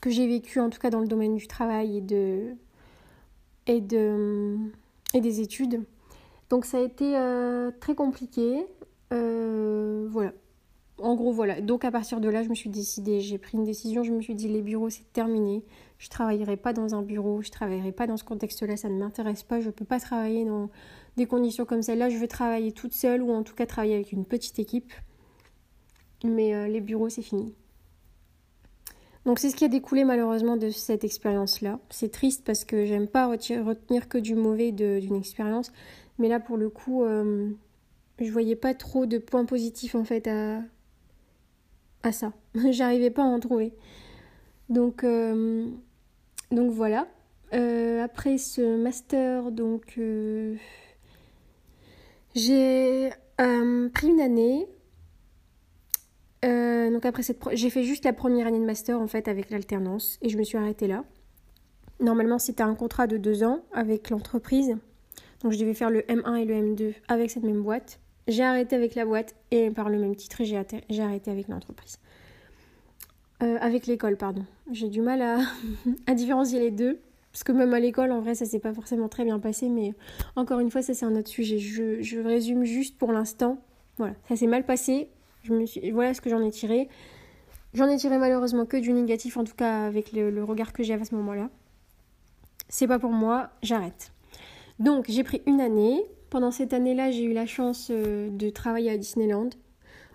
que 0.00 0.10
j'ai 0.10 0.26
vécue, 0.26 0.60
en 0.60 0.70
tout 0.70 0.78
cas 0.78 0.90
dans 0.90 1.00
le 1.00 1.06
domaine 1.06 1.36
du 1.36 1.46
travail 1.46 1.98
et, 1.98 2.00
de, 2.00 2.54
et, 3.66 3.80
de, 3.80 4.56
et 5.14 5.20
des 5.20 5.40
études. 5.40 5.84
Donc 6.50 6.64
ça 6.64 6.78
a 6.78 6.80
été 6.80 7.16
euh, 7.16 7.70
très 7.80 7.94
compliqué. 7.94 8.66
Euh, 9.12 10.08
voilà. 10.10 10.32
En 10.98 11.14
gros, 11.14 11.32
voilà. 11.32 11.62
Donc 11.62 11.84
à 11.84 11.90
partir 11.90 12.20
de 12.20 12.28
là, 12.28 12.42
je 12.42 12.50
me 12.50 12.54
suis 12.54 12.68
décidée, 12.68 13.20
j'ai 13.20 13.38
pris 13.38 13.56
une 13.56 13.64
décision, 13.64 14.02
je 14.02 14.12
me 14.12 14.20
suis 14.20 14.34
dit 14.34 14.48
les 14.48 14.60
bureaux, 14.60 14.90
c'est 14.90 15.10
terminé. 15.12 15.64
Je 15.98 16.08
ne 16.08 16.10
travaillerai 16.10 16.56
pas 16.56 16.72
dans 16.72 16.94
un 16.94 17.02
bureau, 17.02 17.40
je 17.40 17.48
ne 17.48 17.52
travaillerai 17.52 17.92
pas 17.92 18.06
dans 18.06 18.16
ce 18.16 18.24
contexte-là, 18.24 18.76
ça 18.76 18.88
ne 18.90 18.98
m'intéresse 18.98 19.42
pas. 19.42 19.60
Je 19.60 19.70
peux 19.70 19.86
pas 19.86 20.00
travailler 20.00 20.44
dans 20.44 20.68
des 21.20 21.26
conditions 21.26 21.66
comme 21.66 21.82
celle-là, 21.82 22.08
je 22.08 22.16
veux 22.16 22.28
travailler 22.28 22.72
toute 22.72 22.94
seule 22.94 23.22
ou 23.22 23.30
en 23.30 23.42
tout 23.42 23.54
cas 23.54 23.66
travailler 23.66 23.94
avec 23.94 24.10
une 24.12 24.24
petite 24.24 24.58
équipe. 24.58 24.90
Mais 26.24 26.54
euh, 26.54 26.66
les 26.66 26.80
bureaux, 26.80 27.10
c'est 27.10 27.20
fini. 27.22 27.54
Donc 29.26 29.38
c'est 29.38 29.50
ce 29.50 29.56
qui 29.56 29.66
a 29.66 29.68
découlé 29.68 30.04
malheureusement 30.04 30.56
de 30.56 30.70
cette 30.70 31.04
expérience-là. 31.04 31.78
C'est 31.90 32.10
triste 32.10 32.42
parce 32.44 32.64
que 32.64 32.86
j'aime 32.86 33.06
pas 33.06 33.26
retenir 33.26 34.08
que 34.08 34.16
du 34.16 34.34
mauvais 34.34 34.72
d'une 34.72 35.14
expérience. 35.14 35.72
Mais 36.18 36.28
là, 36.28 36.40
pour 36.40 36.56
le 36.56 36.70
coup, 36.70 37.04
euh, 37.04 37.50
je 38.18 38.30
voyais 38.32 38.56
pas 38.56 38.72
trop 38.72 39.04
de 39.04 39.18
points 39.18 39.44
positifs 39.44 39.94
en 39.94 40.04
fait 40.04 40.26
à, 40.26 40.62
à 42.02 42.12
ça. 42.12 42.32
J'arrivais 42.70 43.10
pas 43.10 43.24
à 43.24 43.26
en 43.26 43.40
trouver. 43.40 43.74
Donc, 44.70 45.04
euh, 45.04 45.68
donc 46.50 46.72
voilà. 46.72 47.08
après 47.52 48.38
ce 48.38 48.78
master, 48.78 49.52
donc 49.52 49.98
j'ai 52.34 53.10
euh, 53.40 53.88
pris 53.90 54.08
une 54.08 54.20
année. 54.20 54.66
Euh, 56.44 56.90
donc 56.90 57.04
après 57.04 57.22
cette... 57.22 57.38
J'ai 57.52 57.70
fait 57.70 57.82
juste 57.82 58.04
la 58.04 58.12
première 58.12 58.46
année 58.46 58.60
de 58.60 58.64
master 58.64 59.00
en 59.00 59.06
fait 59.06 59.28
avec 59.28 59.50
l'alternance 59.50 60.18
et 60.22 60.28
je 60.28 60.38
me 60.38 60.44
suis 60.44 60.56
arrêtée 60.56 60.86
là. 60.86 61.04
Normalement 62.00 62.38
c'était 62.38 62.62
un 62.62 62.74
contrat 62.74 63.06
de 63.06 63.16
deux 63.16 63.44
ans 63.44 63.62
avec 63.72 64.10
l'entreprise. 64.10 64.76
Donc 65.42 65.52
je 65.52 65.58
devais 65.58 65.74
faire 65.74 65.90
le 65.90 66.00
M1 66.02 66.36
et 66.36 66.44
le 66.44 66.54
M2 66.54 66.94
avec 67.08 67.30
cette 67.30 67.42
même 67.42 67.62
boîte. 67.62 68.00
J'ai 68.28 68.44
arrêté 68.44 68.76
avec 68.76 68.94
la 68.94 69.04
boîte 69.04 69.34
et 69.50 69.70
par 69.70 69.88
le 69.88 69.98
même 69.98 70.14
titre 70.14 70.42
j'ai 70.44 70.56
arrêté 70.56 71.30
avec 71.30 71.48
l'entreprise. 71.48 71.98
Euh, 73.42 73.56
avec 73.60 73.86
l'école, 73.86 74.16
pardon. 74.16 74.44
J'ai 74.70 74.88
du 74.88 75.00
mal 75.00 75.22
à, 75.22 75.38
à 76.06 76.14
différencier 76.14 76.60
les 76.60 76.70
deux. 76.70 77.00
Parce 77.32 77.44
que 77.44 77.52
même 77.52 77.72
à 77.74 77.80
l'école, 77.80 78.10
en 78.12 78.20
vrai, 78.20 78.34
ça 78.34 78.44
s'est 78.44 78.58
pas 78.58 78.72
forcément 78.72 79.08
très 79.08 79.24
bien 79.24 79.38
passé, 79.38 79.68
mais 79.68 79.94
encore 80.36 80.60
une 80.60 80.70
fois, 80.70 80.82
ça 80.82 80.94
c'est 80.94 81.06
un 81.06 81.14
autre 81.14 81.28
sujet. 81.28 81.58
Je, 81.58 82.18
résume 82.18 82.64
juste 82.64 82.98
pour 82.98 83.12
l'instant. 83.12 83.62
Voilà, 83.98 84.14
ça 84.28 84.36
s'est 84.36 84.46
mal 84.46 84.64
passé. 84.64 85.08
Voilà 85.92 86.14
ce 86.14 86.20
que 86.20 86.30
j'en 86.30 86.42
ai 86.42 86.50
tiré. 86.50 86.88
J'en 87.72 87.88
ai 87.88 87.96
tiré 87.96 88.18
malheureusement 88.18 88.66
que 88.66 88.76
du 88.76 88.92
négatif, 88.92 89.36
en 89.36 89.44
tout 89.44 89.54
cas 89.54 89.86
avec 89.86 90.12
le, 90.12 90.30
le 90.30 90.42
regard 90.42 90.72
que 90.72 90.82
j'ai 90.82 90.94
à 90.94 91.04
ce 91.04 91.14
moment-là. 91.14 91.50
C'est 92.68 92.88
pas 92.88 92.98
pour 92.98 93.12
moi, 93.12 93.50
j'arrête. 93.62 94.12
Donc 94.80 95.06
j'ai 95.08 95.24
pris 95.24 95.42
une 95.46 95.60
année. 95.60 96.04
Pendant 96.30 96.52
cette 96.52 96.72
année-là, 96.72 97.10
j'ai 97.10 97.24
eu 97.24 97.32
la 97.32 97.46
chance 97.46 97.88
euh, 97.90 98.30
de 98.30 98.50
travailler 98.50 98.90
à 98.90 98.96
Disneyland 98.96 99.50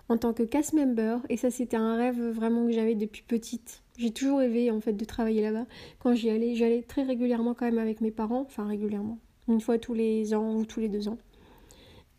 en 0.08 0.16
tant 0.16 0.32
que 0.32 0.42
cast 0.42 0.72
member 0.72 1.18
et 1.28 1.36
ça 1.36 1.50
c'était 1.50 1.76
un 1.76 1.96
rêve 1.96 2.20
vraiment 2.30 2.66
que 2.66 2.72
j'avais 2.72 2.94
depuis 2.94 3.22
petite. 3.22 3.82
J'ai 3.98 4.10
toujours 4.10 4.38
rêvé 4.38 4.70
en 4.70 4.80
fait 4.80 4.92
de 4.92 5.04
travailler 5.04 5.42
là-bas. 5.42 5.66
Quand 5.98 6.14
j'y 6.14 6.30
allais, 6.30 6.54
j'allais 6.54 6.82
très 6.82 7.02
régulièrement 7.02 7.54
quand 7.54 7.64
même 7.64 7.78
avec 7.78 8.00
mes 8.00 8.10
parents, 8.10 8.42
enfin 8.42 8.66
régulièrement, 8.66 9.18
une 9.48 9.60
fois 9.60 9.78
tous 9.78 9.94
les 9.94 10.34
ans 10.34 10.54
ou 10.54 10.64
tous 10.64 10.80
les 10.80 10.88
deux 10.88 11.08
ans. 11.08 11.18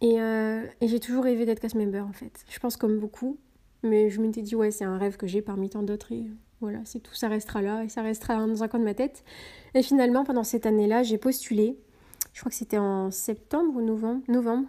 Et, 0.01 0.21
euh, 0.21 0.65
j'ai 0.81 0.99
toujours 0.99 1.23
rêvé 1.23 1.45
d'être 1.45 1.59
cast 1.59 1.75
member 1.75 2.05
en 2.07 2.13
fait. 2.13 2.45
Je 2.49 2.59
pense 2.59 2.77
comme 2.77 2.99
beaucoup, 2.99 3.37
mais 3.83 4.09
je 4.09 4.21
m'étais 4.21 4.41
dit 4.41 4.55
ouais 4.55 4.71
c'est 4.71 4.85
un 4.85 4.97
rêve 4.97 5.17
que 5.17 5.27
j'ai 5.27 5.41
parmi 5.41 5.69
tant 5.69 5.83
d'autres 5.83 6.11
et 6.11 6.25
voilà 6.61 6.79
c'est 6.85 6.99
tout, 6.99 7.13
ça 7.13 7.27
restera 7.27 7.61
là 7.61 7.83
et 7.83 7.89
ça 7.89 8.01
restera 8.01 8.35
dans 8.45 8.63
un 8.63 8.67
coin 8.67 8.79
de 8.79 8.85
ma 8.85 8.93
tête. 8.93 9.23
Et 9.73 9.83
finalement 9.83 10.23
pendant 10.23 10.43
cette 10.43 10.65
année-là 10.65 11.03
j'ai 11.03 11.17
postulé. 11.17 11.77
Je 12.33 12.41
crois 12.41 12.51
que 12.51 12.57
c'était 12.57 12.77
en 12.77 13.09
septembre 13.09 13.75
ou 13.75 13.81
novembre, 13.81 14.21
novembre 14.27 14.67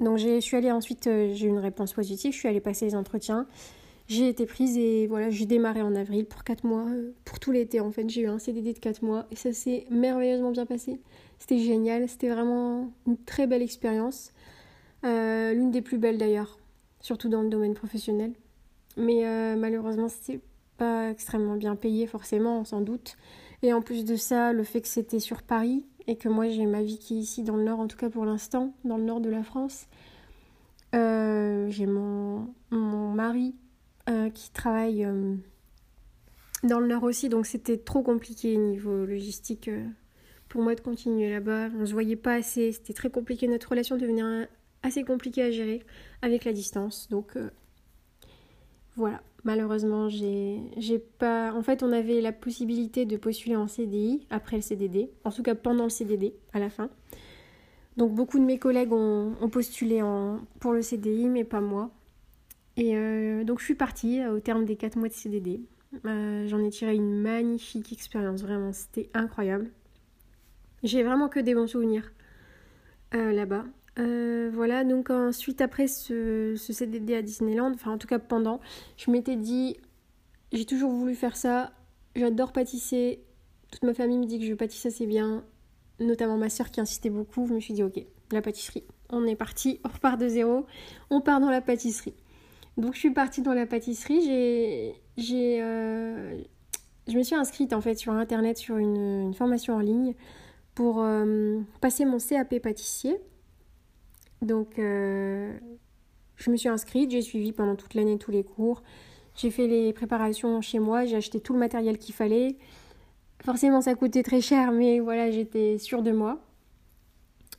donc 0.00 0.18
je 0.18 0.40
suis 0.40 0.56
allée 0.56 0.72
ensuite, 0.72 1.06
euh, 1.06 1.32
j'ai 1.34 1.46
eu 1.46 1.48
une 1.48 1.58
réponse 1.58 1.92
positive, 1.92 2.32
je 2.32 2.38
suis 2.38 2.48
allée 2.48 2.60
passer 2.60 2.84
les 2.86 2.94
entretiens. 2.94 3.46
J'ai 4.06 4.28
été 4.28 4.44
prise 4.44 4.76
et 4.76 5.06
voilà, 5.06 5.30
j'ai 5.30 5.46
démarré 5.46 5.80
en 5.80 5.94
avril 5.94 6.26
pour 6.26 6.44
4 6.44 6.64
mois, 6.64 6.86
euh, 6.88 7.12
pour 7.24 7.40
tout 7.40 7.52
l'été 7.52 7.80
en 7.80 7.90
fait. 7.90 8.08
J'ai 8.08 8.22
eu 8.22 8.26
un 8.26 8.38
CDD 8.38 8.72
de 8.74 8.78
4 8.78 9.02
mois 9.02 9.26
et 9.30 9.36
ça 9.36 9.52
s'est 9.52 9.86
merveilleusement 9.90 10.50
bien 10.50 10.66
passé. 10.66 11.00
C'était 11.38 11.58
génial, 11.58 12.08
c'était 12.08 12.28
vraiment 12.28 12.92
une 13.06 13.16
très 13.16 13.46
belle 13.46 13.62
expérience. 13.62 14.32
Euh, 15.04 15.52
l'une 15.54 15.70
des 15.70 15.82
plus 15.82 15.98
belles 15.98 16.18
d'ailleurs, 16.18 16.58
surtout 17.00 17.28
dans 17.28 17.42
le 17.42 17.48
domaine 17.48 17.74
professionnel. 17.74 18.32
Mais 18.96 19.24
malheureusement, 19.56 20.08
c'était 20.08 20.40
pas 20.76 21.10
extrêmement 21.10 21.56
bien 21.56 21.74
payé 21.74 22.06
forcément, 22.06 22.64
sans 22.64 22.80
doute. 22.80 23.16
Et 23.62 23.72
en 23.72 23.82
plus 23.82 24.04
de 24.04 24.14
ça, 24.14 24.52
le 24.52 24.62
fait 24.62 24.82
que 24.82 24.88
c'était 24.88 25.18
sur 25.18 25.42
Paris, 25.42 25.84
et 26.06 26.16
que 26.16 26.28
moi 26.28 26.48
j'ai 26.48 26.66
ma 26.66 26.82
vie 26.82 26.98
qui 26.98 27.16
est 27.16 27.20
ici 27.20 27.42
dans 27.42 27.56
le 27.56 27.64
nord, 27.64 27.80
en 27.80 27.86
tout 27.86 27.96
cas 27.96 28.10
pour 28.10 28.24
l'instant, 28.24 28.74
dans 28.84 28.96
le 28.96 29.04
nord 29.04 29.20
de 29.20 29.30
la 29.30 29.42
France. 29.42 29.86
Euh, 30.94 31.68
j'ai 31.70 31.86
mon, 31.86 32.52
mon 32.70 33.10
mari 33.10 33.54
euh, 34.08 34.30
qui 34.30 34.50
travaille 34.50 35.04
euh, 35.04 35.34
dans 36.62 36.80
le 36.80 36.86
nord 36.86 37.02
aussi, 37.02 37.28
donc 37.28 37.46
c'était 37.46 37.78
trop 37.78 38.02
compliqué 38.02 38.56
niveau 38.56 39.04
logistique 39.04 39.70
pour 40.48 40.62
moi 40.62 40.74
de 40.74 40.80
continuer 40.80 41.30
là-bas. 41.30 41.68
On 41.78 41.86
se 41.86 41.92
voyait 41.92 42.16
pas 42.16 42.34
assez, 42.34 42.72
c'était 42.72 42.92
très 42.92 43.10
compliqué, 43.10 43.48
notre 43.48 43.68
relation 43.68 43.96
devenait 43.96 44.48
assez 44.82 45.04
compliquée 45.04 45.42
à 45.42 45.50
gérer 45.50 45.82
avec 46.22 46.44
la 46.44 46.52
distance, 46.52 47.08
donc 47.08 47.36
voilà. 48.96 49.22
Malheureusement, 49.44 50.08
j'ai 50.08 50.98
pas. 51.18 51.52
En 51.52 51.62
fait, 51.62 51.82
on 51.82 51.92
avait 51.92 52.22
la 52.22 52.32
possibilité 52.32 53.04
de 53.04 53.18
postuler 53.18 53.56
en 53.56 53.68
CDI 53.68 54.26
après 54.30 54.56
le 54.56 54.62
CDD, 54.62 55.10
en 55.22 55.30
tout 55.30 55.42
cas 55.42 55.54
pendant 55.54 55.84
le 55.84 55.90
CDD, 55.90 56.34
à 56.54 56.58
la 56.58 56.70
fin. 56.70 56.88
Donc, 57.98 58.14
beaucoup 58.14 58.38
de 58.38 58.44
mes 58.44 58.58
collègues 58.58 58.92
ont, 58.92 59.34
postulé 59.52 60.00
pour 60.60 60.72
le 60.72 60.82
CDI, 60.82 61.28
mais 61.28 61.44
pas 61.44 61.60
moi. 61.60 61.90
Et 62.76 62.96
euh, 62.96 63.44
donc, 63.44 63.60
je 63.60 63.64
suis 63.64 63.74
partie 63.74 64.20
euh, 64.20 64.36
au 64.36 64.40
terme 64.40 64.64
des 64.64 64.76
4 64.76 64.96
mois 64.96 65.08
de 65.08 65.14
CDD. 65.14 65.60
Euh, 66.04 66.46
j'en 66.48 66.62
ai 66.64 66.70
tiré 66.70 66.94
une 66.94 67.20
magnifique 67.20 67.92
expérience, 67.92 68.42
vraiment, 68.42 68.72
c'était 68.72 69.10
incroyable. 69.14 69.70
J'ai 70.82 71.02
vraiment 71.02 71.28
que 71.28 71.40
des 71.40 71.54
bons 71.54 71.68
souvenirs 71.68 72.12
là-bas. 73.12 73.64
Voilà, 73.96 74.82
donc 74.82 75.08
ensuite 75.08 75.60
après 75.60 75.86
ce, 75.86 76.54
ce, 76.56 76.72
CDD 76.72 77.14
à 77.14 77.22
Disneyland, 77.22 77.72
enfin 77.72 77.92
en 77.92 77.98
tout 77.98 78.08
cas 78.08 78.18
pendant, 78.18 78.60
je 78.96 79.10
m'étais 79.10 79.36
dit, 79.36 79.76
j'ai 80.52 80.64
toujours 80.64 80.90
voulu 80.90 81.14
faire 81.14 81.36
ça, 81.36 81.72
j'adore 82.16 82.52
pâtisser, 82.52 83.20
toute 83.70 83.84
ma 83.84 83.94
famille 83.94 84.18
me 84.18 84.26
dit 84.26 84.40
que 84.40 84.44
je 84.44 84.52
pâtisse 84.54 84.84
assez 84.86 85.06
bien, 85.06 85.44
notamment 86.00 86.36
ma 86.36 86.50
soeur 86.50 86.72
qui 86.72 86.80
insistait 86.80 87.08
beaucoup, 87.08 87.46
je 87.46 87.54
me 87.54 87.60
suis 87.60 87.72
dit 87.72 87.84
ok, 87.84 88.04
la 88.32 88.42
pâtisserie, 88.42 88.82
on 89.10 89.24
est 89.26 89.36
parti, 89.36 89.80
on 89.84 89.88
repart 89.88 90.20
de 90.20 90.28
zéro, 90.28 90.66
on 91.10 91.20
part 91.20 91.38
dans 91.38 91.50
la 91.50 91.60
pâtisserie. 91.60 92.14
Donc 92.76 92.94
je 92.94 92.98
suis 92.98 93.12
partie 93.12 93.42
dans 93.42 93.54
la 93.54 93.66
pâtisserie, 93.66 94.94
j'ai... 95.16 95.62
euh, 95.62 96.38
je 97.06 97.16
me 97.16 97.22
suis 97.22 97.36
inscrite 97.36 97.72
en 97.72 97.80
fait 97.80 97.94
sur 97.94 98.12
internet 98.12 98.56
sur 98.58 98.78
une, 98.78 99.26
une 99.26 99.34
formation 99.34 99.74
en 99.74 99.80
ligne 99.80 100.14
pour 100.74 101.00
euh, 101.00 101.60
passer 101.80 102.04
mon 102.04 102.18
CAP 102.18 102.58
pâtissier. 102.58 103.20
Donc, 104.42 104.78
euh, 104.78 105.56
je 106.36 106.50
me 106.50 106.56
suis 106.56 106.68
inscrite, 106.68 107.10
j'ai 107.10 107.22
suivi 107.22 107.52
pendant 107.52 107.76
toute 107.76 107.94
l'année 107.94 108.18
tous 108.18 108.30
les 108.30 108.44
cours. 108.44 108.82
J'ai 109.36 109.50
fait 109.50 109.66
les 109.66 109.92
préparations 109.92 110.60
chez 110.60 110.78
moi, 110.78 111.06
j'ai 111.06 111.16
acheté 111.16 111.40
tout 111.40 111.54
le 111.54 111.58
matériel 111.58 111.98
qu'il 111.98 112.14
fallait. 112.14 112.56
Forcément, 113.42 113.80
ça 113.80 113.94
coûtait 113.94 114.22
très 114.22 114.40
cher, 114.40 114.72
mais 114.72 115.00
voilà, 115.00 115.30
j'étais 115.30 115.78
sûre 115.78 116.02
de 116.02 116.12
moi. 116.12 116.40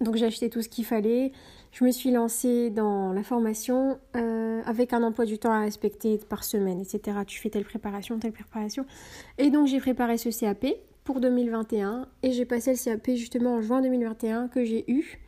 Donc, 0.01 0.15
j'ai 0.15 0.25
acheté 0.25 0.49
tout 0.49 0.61
ce 0.61 0.69
qu'il 0.69 0.85
fallait. 0.85 1.31
Je 1.75 1.83
me 1.83 1.91
suis 1.91 2.09
lancée 2.09 2.69
dans 2.69 3.11
la 3.11 3.21
formation 3.21 3.99
euh, 4.15 4.61
avec 4.65 4.93
un 4.93 5.03
emploi 5.03 5.25
du 5.25 5.37
temps 5.37 5.51
à 5.51 5.59
respecter 5.59 6.17
par 6.17 6.45
semaine, 6.45 6.79
etc. 6.79 7.17
Tu 7.27 7.37
fais 7.37 7.49
telle 7.49 7.65
préparation, 7.65 8.17
telle 8.17 8.31
préparation. 8.31 8.85
Et 9.37 9.49
donc, 9.49 9.67
j'ai 9.67 9.81
préparé 9.81 10.17
ce 10.17 10.29
CAP 10.29 10.67
pour 11.03 11.19
2021 11.19 12.07
et 12.23 12.31
j'ai 12.31 12.45
passé 12.45 12.71
le 12.71 12.77
CAP 12.77 13.17
justement 13.17 13.55
en 13.55 13.61
juin 13.61 13.81
2021 13.81 14.47
que 14.47 14.63
j'ai 14.63 14.89
eu. 14.89 15.19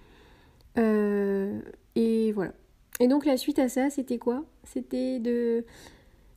Euh, 0.78 1.60
et 1.96 2.32
voilà. 2.32 2.54
Et 3.02 3.10
donc 3.10 3.26
la 3.26 3.36
suite 3.36 3.60
à 3.60 3.68
ça, 3.68 3.90
c'était 3.90 4.18
quoi? 4.18 4.46
C'était 4.64 5.20
de, 5.20 5.66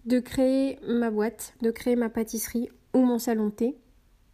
de 0.06 0.18
créer 0.18 0.80
ma 0.88 1.12
boîte, 1.12 1.54
de 1.62 1.70
créer 1.70 1.94
ma 1.94 2.08
pâtisserie 2.08 2.68
ou 2.94 2.98
mon 2.98 3.20
salon 3.20 3.46
de 3.46 3.52
thé. 3.52 3.76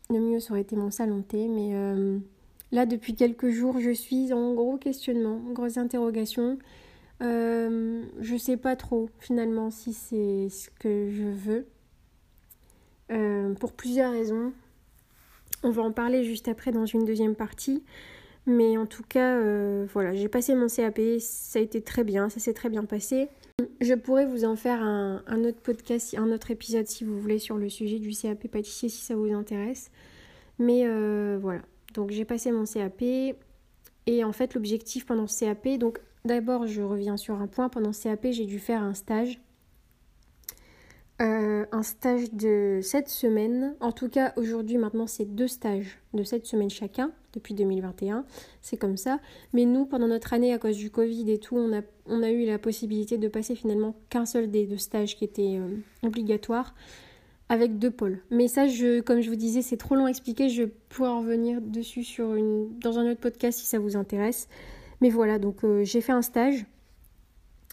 Le 0.08 0.20
mieux, 0.20 0.40
ça 0.40 0.52
aurait 0.52 0.62
été 0.62 0.74
mon 0.74 0.90
salon 0.90 1.18
de 1.18 1.22
thé, 1.22 1.48
mais 1.48 1.74
euh, 1.74 2.18
là, 2.72 2.86
depuis 2.86 3.14
quelques 3.14 3.50
jours, 3.50 3.80
je 3.80 3.90
suis 3.90 4.32
en 4.32 4.54
gros 4.54 4.76
questionnement, 4.76 5.40
en 5.48 5.52
grosse 5.52 5.76
interrogation. 5.76 6.58
Euh, 7.22 8.02
je 8.20 8.36
sais 8.36 8.56
pas 8.56 8.76
trop 8.76 9.08
finalement 9.18 9.70
si 9.70 9.92
c'est 9.92 10.48
ce 10.48 10.68
que 10.78 11.08
je 11.10 11.24
veux. 11.24 11.66
Euh, 13.12 13.54
pour 13.54 13.72
plusieurs 13.72 14.12
raisons. 14.12 14.52
On 15.62 15.70
va 15.70 15.82
en 15.82 15.92
parler 15.92 16.24
juste 16.24 16.48
après 16.48 16.72
dans 16.72 16.86
une 16.86 17.04
deuxième 17.04 17.34
partie. 17.34 17.82
Mais 18.46 18.76
en 18.76 18.86
tout 18.86 19.02
cas, 19.02 19.36
euh, 19.36 19.86
voilà, 19.92 20.14
j'ai 20.14 20.28
passé 20.28 20.54
mon 20.54 20.68
CAP, 20.68 21.00
ça 21.18 21.58
a 21.58 21.62
été 21.62 21.82
très 21.82 22.04
bien, 22.04 22.28
ça 22.28 22.38
s'est 22.38 22.54
très 22.54 22.68
bien 22.68 22.84
passé. 22.84 23.28
Je 23.80 23.94
pourrais 23.94 24.24
vous 24.24 24.44
en 24.44 24.54
faire 24.54 24.82
un, 24.82 25.44
autre 25.44 25.58
podcast, 25.60 26.14
un 26.16 26.30
autre 26.30 26.52
épisode 26.52 26.86
si 26.86 27.02
vous 27.02 27.18
voulez 27.18 27.40
sur 27.40 27.56
le 27.56 27.68
sujet 27.68 27.98
du 27.98 28.10
CAP 28.10 28.46
pâtissier 28.46 28.88
si 28.88 29.04
ça 29.04 29.16
vous 29.16 29.32
intéresse. 29.32 29.90
Mais 30.60 30.86
euh, 30.86 31.38
voilà, 31.40 31.62
donc 31.96 32.10
j'ai 32.10 32.24
passé 32.24 32.52
mon 32.52 32.64
CAP 32.64 33.02
et 33.02 34.24
en 34.24 34.32
fait 34.32 34.54
l'objectif 34.54 35.04
pendant 35.06 35.26
ce 35.26 35.40
CAP, 35.40 35.78
donc 35.78 35.98
d'abord 36.24 36.66
je 36.66 36.82
reviens 36.82 37.16
sur 37.16 37.34
un 37.40 37.48
point, 37.48 37.68
pendant 37.68 37.90
CAP 37.90 38.28
j'ai 38.30 38.46
dû 38.46 38.58
faire 38.58 38.82
un 38.82 38.94
stage 38.94 39.40
euh, 41.22 41.64
un 41.72 41.82
stage 41.82 42.30
de 42.32 42.80
7 42.82 43.08
semaines. 43.08 43.74
En 43.80 43.90
tout 43.90 44.10
cas, 44.10 44.34
aujourd'hui, 44.36 44.76
maintenant, 44.76 45.06
c'est 45.06 45.24
deux 45.24 45.48
stages 45.48 45.98
de 46.12 46.22
7 46.22 46.44
semaines 46.44 46.68
chacun, 46.68 47.10
depuis 47.32 47.54
2021. 47.54 48.26
C'est 48.60 48.76
comme 48.76 48.98
ça. 48.98 49.18
Mais 49.54 49.64
nous, 49.64 49.86
pendant 49.86 50.08
notre 50.08 50.34
année, 50.34 50.52
à 50.52 50.58
cause 50.58 50.76
du 50.76 50.90
Covid 50.90 51.30
et 51.30 51.38
tout, 51.38 51.56
on 51.56 51.74
a, 51.74 51.80
on 52.04 52.22
a 52.22 52.30
eu 52.30 52.44
la 52.44 52.58
possibilité 52.58 53.16
de 53.16 53.28
passer 53.28 53.54
finalement 53.54 53.94
qu'un 54.10 54.26
seul 54.26 54.50
des 54.50 54.66
deux 54.66 54.76
stages 54.76 55.16
qui 55.16 55.24
était 55.24 55.58
euh, 55.58 55.78
obligatoire 56.02 56.74
avec 57.48 57.78
deux 57.78 57.90
pôles. 57.90 58.20
Mais 58.30 58.48
ça, 58.48 58.66
comme 59.04 59.20
je 59.20 59.30
vous 59.30 59.36
disais, 59.36 59.62
c'est 59.62 59.76
trop 59.76 59.94
long 59.94 60.06
à 60.06 60.10
expliquer. 60.10 60.48
Je 60.48 60.64
pourrais 60.64 61.08
en 61.08 61.20
revenir 61.20 61.60
dessus 61.60 62.02
sur 62.02 62.34
dans 62.80 62.98
un 62.98 63.10
autre 63.10 63.20
podcast 63.20 63.58
si 63.58 63.66
ça 63.66 63.78
vous 63.78 63.96
intéresse. 63.96 64.48
Mais 65.00 65.10
voilà, 65.10 65.38
donc 65.38 65.64
euh, 65.64 65.84
j'ai 65.84 66.00
fait 66.00 66.12
un 66.12 66.22
stage 66.22 66.64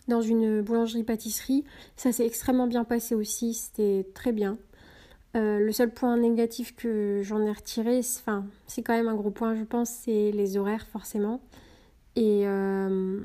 dans 0.07 0.21
une 0.21 0.61
boulangerie-pâtisserie. 0.61 1.63
Ça 1.95 2.11
s'est 2.11 2.25
extrêmement 2.25 2.67
bien 2.67 2.83
passé 2.83 3.15
aussi, 3.15 3.53
c'était 3.53 4.05
très 4.13 4.31
bien. 4.31 4.57
Euh, 5.35 5.59
le 5.59 5.71
seul 5.71 5.91
point 5.91 6.15
négatif 6.17 6.75
que 6.75 7.21
j'en 7.23 7.41
ai 7.41 7.51
retiré, 7.51 7.99
enfin, 7.99 8.45
c'est 8.67 8.83
quand 8.83 8.93
même 8.93 9.07
un 9.07 9.15
gros 9.15 9.31
point, 9.31 9.55
je 9.55 9.63
pense, 9.63 9.89
c'est 9.89 10.31
les 10.31 10.57
horaires 10.57 10.85
forcément. 10.87 11.41
Et, 12.15 12.43
euh, 12.45 13.21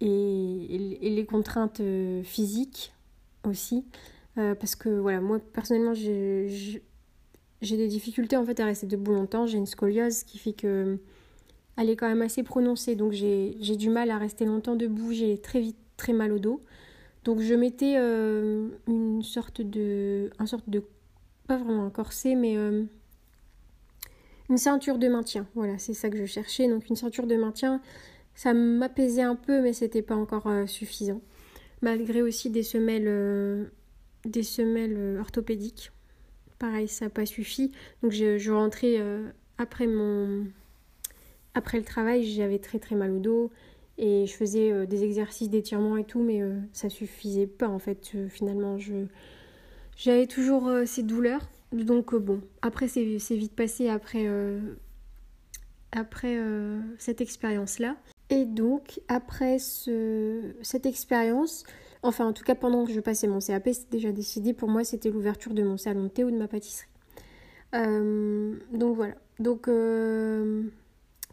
et, 0.00 0.98
les 1.00 1.26
contraintes 1.26 1.82
physiques 2.22 2.92
aussi. 3.44 3.84
Parce 4.34 4.76
que 4.76 4.88
voilà, 4.88 5.20
moi 5.20 5.38
personnellement, 5.38 5.94
j'ai 5.94 6.80
des 7.62 7.88
difficultés 7.88 8.36
en 8.36 8.44
fait 8.44 8.58
à 8.60 8.66
rester 8.66 8.86
debout 8.86 9.12
longtemps. 9.12 9.46
J'ai 9.46 9.58
une 9.58 9.66
scoliose 9.66 10.24
qui 10.24 10.38
fait 10.38 10.52
que 10.52 10.98
elle 11.76 11.88
est 11.88 11.96
quand 11.96 12.08
même 12.08 12.22
assez 12.22 12.42
prononcée, 12.42 12.96
donc 12.96 13.12
j'ai 13.12 13.76
du 13.76 13.88
mal 13.88 14.10
à 14.10 14.18
rester 14.18 14.44
longtemps 14.44 14.76
debout. 14.76 15.12
J'ai 15.12 15.38
très 15.38 15.60
vite 15.60 15.78
très 15.96 16.12
mal 16.12 16.32
au 16.32 16.38
dos. 16.38 16.60
Donc 17.24 17.40
je 17.40 17.54
mettais 17.54 17.96
une 17.96 19.22
sorte 19.22 19.60
de, 19.60 20.30
un 20.38 20.46
sorte 20.46 20.68
de, 20.68 20.82
pas 21.46 21.56
vraiment 21.56 21.84
un 21.84 21.90
corset, 21.90 22.34
mais 22.34 22.56
une 24.52 24.58
ceinture 24.58 24.98
de 24.98 25.08
maintien. 25.08 25.46
Voilà, 25.54 25.78
c'est 25.78 25.94
ça 25.94 26.10
que 26.10 26.18
je 26.18 26.26
cherchais. 26.26 26.68
Donc 26.68 26.88
une 26.90 26.96
ceinture 26.96 27.26
de 27.26 27.36
maintien, 27.36 27.80
ça 28.34 28.52
m'apaisait 28.54 29.22
un 29.22 29.34
peu, 29.34 29.62
mais 29.62 29.72
c'était 29.72 30.02
pas 30.02 30.14
encore 30.14 30.46
euh, 30.46 30.66
suffisant. 30.66 31.20
Malgré 31.80 32.22
aussi 32.22 32.50
des 32.50 32.62
semelles, 32.62 33.08
euh, 33.08 33.64
des 34.24 34.42
semelles 34.42 34.96
euh, 34.96 35.20
orthopédiques. 35.20 35.92
Pareil, 36.58 36.88
ça 36.88 37.06
n'a 37.06 37.10
pas 37.10 37.26
suffi. 37.26 37.72
Donc 38.02 38.12
je, 38.12 38.50
rentrais 38.50 39.04
après 39.58 39.88
mon, 39.88 40.46
après 41.54 41.78
le 41.78 41.84
travail, 41.84 42.24
j'avais 42.24 42.60
très 42.60 42.78
très 42.78 42.94
mal 42.94 43.10
au 43.10 43.18
dos 43.18 43.50
et 43.98 44.26
je 44.26 44.32
faisais 44.32 44.86
des 44.86 45.02
exercices 45.02 45.50
d'étirement 45.50 45.96
et 45.96 46.04
tout, 46.04 46.22
mais 46.22 46.40
ça 46.72 46.88
suffisait 46.88 47.48
pas 47.48 47.66
en 47.66 47.80
fait. 47.80 48.12
finalement, 48.28 48.78
je 48.78 49.06
j'avais 49.96 50.28
toujours 50.28 50.70
ces 50.86 51.02
douleurs 51.02 51.48
donc 51.72 52.12
euh, 52.12 52.18
bon, 52.18 52.40
après 52.60 52.88
c'est 52.88 53.04
vite 53.04 53.54
passé 53.54 53.88
après, 53.88 54.26
euh, 54.26 54.60
après 55.90 56.36
euh, 56.38 56.80
cette 56.98 57.20
expérience-là. 57.20 57.96
Et 58.30 58.44
donc 58.44 59.00
après 59.08 59.58
ce, 59.58 60.54
cette 60.62 60.86
expérience, 60.86 61.64
enfin 62.02 62.26
en 62.26 62.32
tout 62.32 62.44
cas 62.44 62.54
pendant 62.54 62.84
que 62.84 62.92
je 62.92 63.00
passais 63.00 63.26
mon 63.26 63.38
CAP, 63.38 63.68
c'était 63.72 63.96
déjà 63.96 64.12
décidé 64.12 64.52
pour 64.52 64.68
moi 64.68 64.84
c'était 64.84 65.10
l'ouverture 65.10 65.54
de 65.54 65.62
mon 65.62 65.76
salon 65.76 66.04
de 66.04 66.08
thé 66.08 66.24
ou 66.24 66.30
de 66.30 66.36
ma 66.36 66.48
pâtisserie. 66.48 66.88
donc 67.72 68.96
voilà. 68.96 69.14
Donc 69.38 69.66
ce 69.66 70.62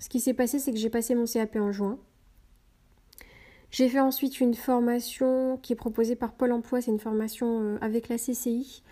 qui 0.10 0.20
s'est 0.20 0.34
passé 0.34 0.60
c'est 0.60 0.72
que 0.72 0.78
j'ai 0.78 0.90
passé 0.90 1.16
mon 1.16 1.26
CAP 1.26 1.56
en 1.58 1.72
juin. 1.72 1.98
J'ai 3.72 3.88
fait 3.88 4.00
ensuite 4.00 4.40
une 4.40 4.56
formation 4.56 5.58
qui 5.62 5.74
est 5.74 5.76
proposée 5.76 6.16
par 6.16 6.34
Pôle 6.34 6.54
Emploi, 6.54 6.82
c'est 6.82 6.92
une 6.92 7.00
formation 7.00 7.78
avec 7.82 8.10
la 8.10 8.18
CCI 8.18 8.84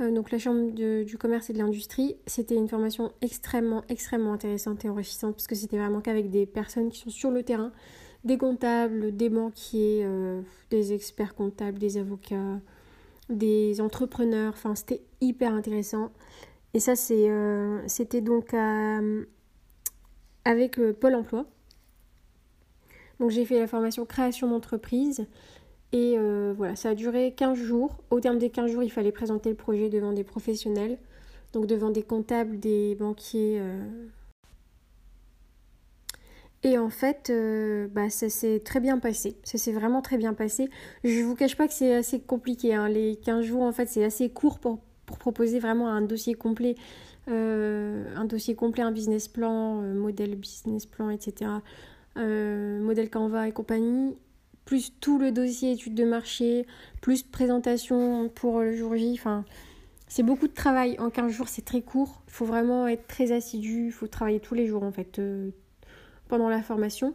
euh, 0.00 0.10
donc 0.10 0.30
la 0.30 0.38
Chambre 0.38 0.70
du 1.04 1.18
commerce 1.18 1.50
et 1.50 1.52
de 1.52 1.58
l'industrie. 1.58 2.16
C'était 2.26 2.54
une 2.54 2.68
formation 2.68 3.12
extrêmement, 3.20 3.82
extrêmement 3.88 4.32
intéressante 4.32 4.84
et 4.84 4.88
enrichissante 4.88 5.34
parce 5.34 5.46
que 5.46 5.54
c'était 5.54 5.78
vraiment 5.78 6.00
qu'avec 6.00 6.30
des 6.30 6.46
personnes 6.46 6.90
qui 6.90 6.98
sont 6.98 7.10
sur 7.10 7.30
le 7.30 7.42
terrain, 7.42 7.72
des 8.24 8.38
comptables, 8.38 9.16
des 9.16 9.28
banquiers, 9.28 10.02
euh, 10.04 10.42
des 10.70 10.92
experts 10.92 11.34
comptables, 11.34 11.78
des 11.78 11.98
avocats, 11.98 12.60
des 13.28 13.80
entrepreneurs. 13.80 14.52
Enfin, 14.54 14.74
c'était 14.74 15.02
hyper 15.20 15.52
intéressant. 15.52 16.10
Et 16.74 16.80
ça, 16.80 16.94
euh, 17.10 17.80
c'était 17.86 18.20
donc 18.20 18.54
avec 20.44 20.80
Pôle 21.00 21.14
Emploi. 21.14 21.46
Donc 23.20 23.30
j'ai 23.30 23.44
fait 23.44 23.60
la 23.60 23.66
formation 23.66 24.04
création 24.04 24.48
d'entreprise. 24.48 25.26
Et 25.92 26.14
euh, 26.16 26.54
voilà, 26.56 26.74
ça 26.74 26.90
a 26.90 26.94
duré 26.94 27.34
15 27.36 27.58
jours. 27.58 27.98
Au 28.10 28.20
terme 28.20 28.38
des 28.38 28.50
15 28.50 28.70
jours, 28.70 28.82
il 28.82 28.90
fallait 28.90 29.12
présenter 29.12 29.50
le 29.50 29.56
projet 29.56 29.90
devant 29.90 30.12
des 30.12 30.24
professionnels, 30.24 30.98
donc 31.52 31.66
devant 31.66 31.90
des 31.90 32.02
comptables, 32.02 32.58
des 32.58 32.94
banquiers. 32.94 33.60
Euh. 36.64 36.68
Et 36.68 36.78
en 36.78 36.90
fait, 36.90 37.30
euh, 37.30 37.88
bah, 37.88 38.10
ça 38.10 38.28
s'est 38.28 38.60
très 38.64 38.80
bien 38.80 38.98
passé. 38.98 39.36
Ça 39.44 39.58
s'est 39.58 39.72
vraiment 39.72 40.02
très 40.02 40.16
bien 40.16 40.34
passé. 40.34 40.68
Je 41.04 41.22
vous 41.22 41.34
cache 41.34 41.56
pas 41.56 41.68
que 41.68 41.74
c'est 41.74 41.94
assez 41.94 42.20
compliqué. 42.20 42.74
Hein. 42.74 42.88
Les 42.88 43.16
15 43.16 43.44
jours, 43.44 43.62
en 43.62 43.72
fait, 43.72 43.86
c'est 43.86 44.04
assez 44.04 44.30
court 44.30 44.58
pour, 44.58 44.78
pour, 45.06 45.18
proposer 45.18 45.58
vraiment 45.58 45.88
un 45.88 46.02
dossier 46.02 46.34
complet. 46.34 46.74
un 47.26 48.24
dossier 48.24 48.54
complet, 48.54 48.82
un 48.82 48.92
business 48.92 49.28
plan, 49.28 49.82
modèle 49.82 50.34
business 50.36 50.86
plan, 50.86 51.10
etc. 51.10 51.50
modèle 52.16 53.10
Canva 53.10 53.48
et 53.48 53.52
compagnie 53.52 54.16
plus 54.64 54.92
tout 55.00 55.18
le 55.18 55.32
dossier 55.32 55.72
étude 55.72 55.94
de 55.94 56.04
marché, 56.04 56.66
plus 57.00 57.22
présentation 57.22 58.28
pour 58.28 58.60
le 58.60 58.76
jour 58.76 58.96
J. 58.96 59.12
Enfin, 59.18 59.44
c'est 60.08 60.22
beaucoup 60.22 60.46
de 60.46 60.52
travail. 60.52 60.96
En 60.98 61.10
15 61.10 61.32
jours, 61.32 61.48
c'est 61.48 61.64
très 61.64 61.80
court. 61.80 62.22
Il 62.28 62.32
faut 62.32 62.44
vraiment 62.44 62.86
être 62.86 63.06
très 63.06 63.32
assidu. 63.32 63.86
Il 63.86 63.92
faut 63.92 64.06
travailler 64.06 64.40
tous 64.40 64.54
les 64.54 64.66
jours, 64.66 64.82
en 64.82 64.92
fait, 64.92 65.18
euh, 65.18 65.50
pendant 66.32 66.48
la 66.48 66.62
formation 66.62 67.12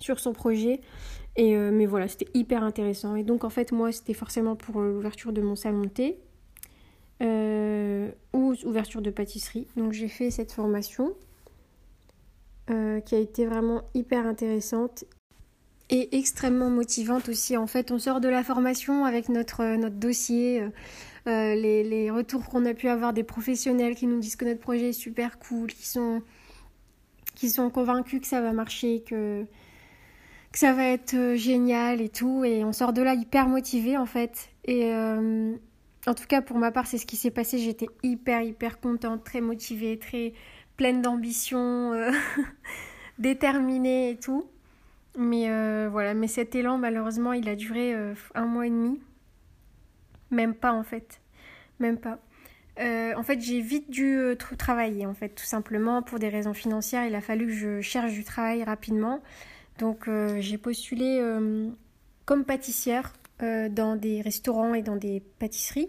sur 0.00 0.18
son 0.18 0.32
projet. 0.32 0.80
Et, 1.36 1.54
euh, 1.58 1.70
mais 1.70 1.84
voilà, 1.84 2.08
c'était 2.08 2.28
hyper 2.32 2.64
intéressant. 2.64 3.16
Et 3.16 3.22
donc, 3.22 3.44
en 3.44 3.50
fait, 3.50 3.70
moi, 3.70 3.92
c'était 3.92 4.14
forcément 4.14 4.56
pour 4.56 4.80
euh, 4.80 4.94
l'ouverture 4.94 5.30
de 5.34 5.42
mon 5.42 5.56
salon 5.56 5.82
de 5.82 5.88
thé 5.88 6.18
ou 8.32 8.54
ouverture 8.64 9.02
de 9.02 9.10
pâtisserie. 9.10 9.68
Donc, 9.76 9.92
j'ai 9.92 10.08
fait 10.08 10.30
cette 10.30 10.52
formation. 10.52 11.14
qui 13.04 13.14
a 13.14 13.18
été 13.18 13.44
vraiment 13.44 13.82
hyper 13.92 14.26
intéressante 14.26 15.04
et 15.92 16.16
extrêmement 16.16 16.70
motivante 16.70 17.28
aussi. 17.28 17.56
En 17.56 17.66
fait, 17.66 17.92
on 17.92 17.98
sort 17.98 18.20
de 18.20 18.28
la 18.28 18.42
formation 18.42 19.04
avec 19.04 19.28
notre, 19.28 19.60
euh, 19.60 19.76
notre 19.76 19.96
dossier, 19.96 20.62
euh, 20.62 20.68
euh, 21.28 21.54
les, 21.54 21.84
les, 21.84 22.10
retours 22.10 22.46
qu'on 22.46 22.64
a 22.64 22.72
pu 22.72 22.88
avoir 22.88 23.12
des 23.12 23.22
professionnels 23.22 23.94
qui 23.94 24.06
nous 24.06 24.18
disent 24.18 24.36
que 24.36 24.46
notre 24.46 24.60
projet 24.60 24.88
est 24.88 24.94
super 24.94 25.38
cool, 25.38 25.70
qui 25.70 25.86
sont, 25.86 26.22
sont 27.50 27.70
convaincus 27.70 28.20
que 28.20 28.26
ça 28.26 28.40
va 28.40 28.52
marcher, 28.52 29.02
que, 29.02 29.46
ça 30.52 30.72
va 30.72 30.84
être 30.84 31.34
génial 31.34 32.00
et 32.00 32.08
tout. 32.08 32.44
Et 32.44 32.64
on 32.64 32.72
sort 32.72 32.92
de 32.92 33.02
là 33.02 33.14
hyper 33.14 33.48
motivé 33.48 33.96
en 33.96 34.06
fait. 34.06 34.50
Et 34.64 34.92
en 34.92 36.14
tout 36.14 36.26
cas, 36.28 36.42
pour 36.42 36.58
ma 36.58 36.70
part, 36.70 36.86
c'est 36.86 36.98
ce 36.98 37.06
qui 37.06 37.16
s'est 37.16 37.30
passé. 37.30 37.58
J'étais 37.58 37.88
hyper, 38.02 38.42
hyper 38.42 38.80
contente, 38.80 39.24
très 39.24 39.40
motivée, 39.40 39.98
très 39.98 40.34
pleine 40.76 41.00
d'ambition, 41.00 41.92
déterminée 43.18 44.10
et 44.10 44.16
tout. 44.16 44.46
Mais 45.16 45.50
euh, 45.50 45.88
voilà, 45.90 46.14
mais 46.14 46.28
cet 46.28 46.54
élan, 46.54 46.78
malheureusement, 46.78 47.32
il 47.32 47.48
a 47.48 47.56
duré 47.56 47.94
euh, 47.94 48.14
un 48.34 48.46
mois 48.46 48.66
et 48.66 48.70
demi. 48.70 49.00
Même 50.30 50.54
pas, 50.54 50.72
en 50.72 50.82
fait. 50.82 51.20
Même 51.78 51.98
pas. 51.98 52.18
Euh, 52.82 53.14
en 53.16 53.22
fait, 53.22 53.40
j'ai 53.40 53.60
vite 53.60 53.90
dû 53.90 54.34
travailler, 54.58 55.06
en 55.06 55.14
fait, 55.14 55.30
tout 55.30 55.44
simplement. 55.44 56.02
Pour 56.02 56.18
des 56.18 56.28
raisons 56.28 56.54
financières, 56.54 57.06
il 57.06 57.14
a 57.14 57.20
fallu 57.20 57.46
que 57.46 57.52
je 57.52 57.80
cherche 57.80 58.12
du 58.12 58.24
travail 58.24 58.64
rapidement. 58.64 59.20
Donc, 59.78 60.08
j'ai 60.38 60.58
postulé 60.58 61.22
comme 62.24 62.44
pâtissière 62.44 63.12
dans 63.40 63.96
des 63.96 64.20
restaurants 64.20 64.74
et 64.74 64.82
dans 64.82 64.96
des 64.96 65.22
pâtisseries. 65.38 65.88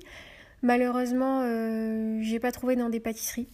Malheureusement, 0.61 1.41
j'ai 2.21 2.39
pas 2.39 2.51
trouvé 2.51 2.75
dans 2.75 2.89
des 2.89 2.99
pâtisseries. 2.99 3.49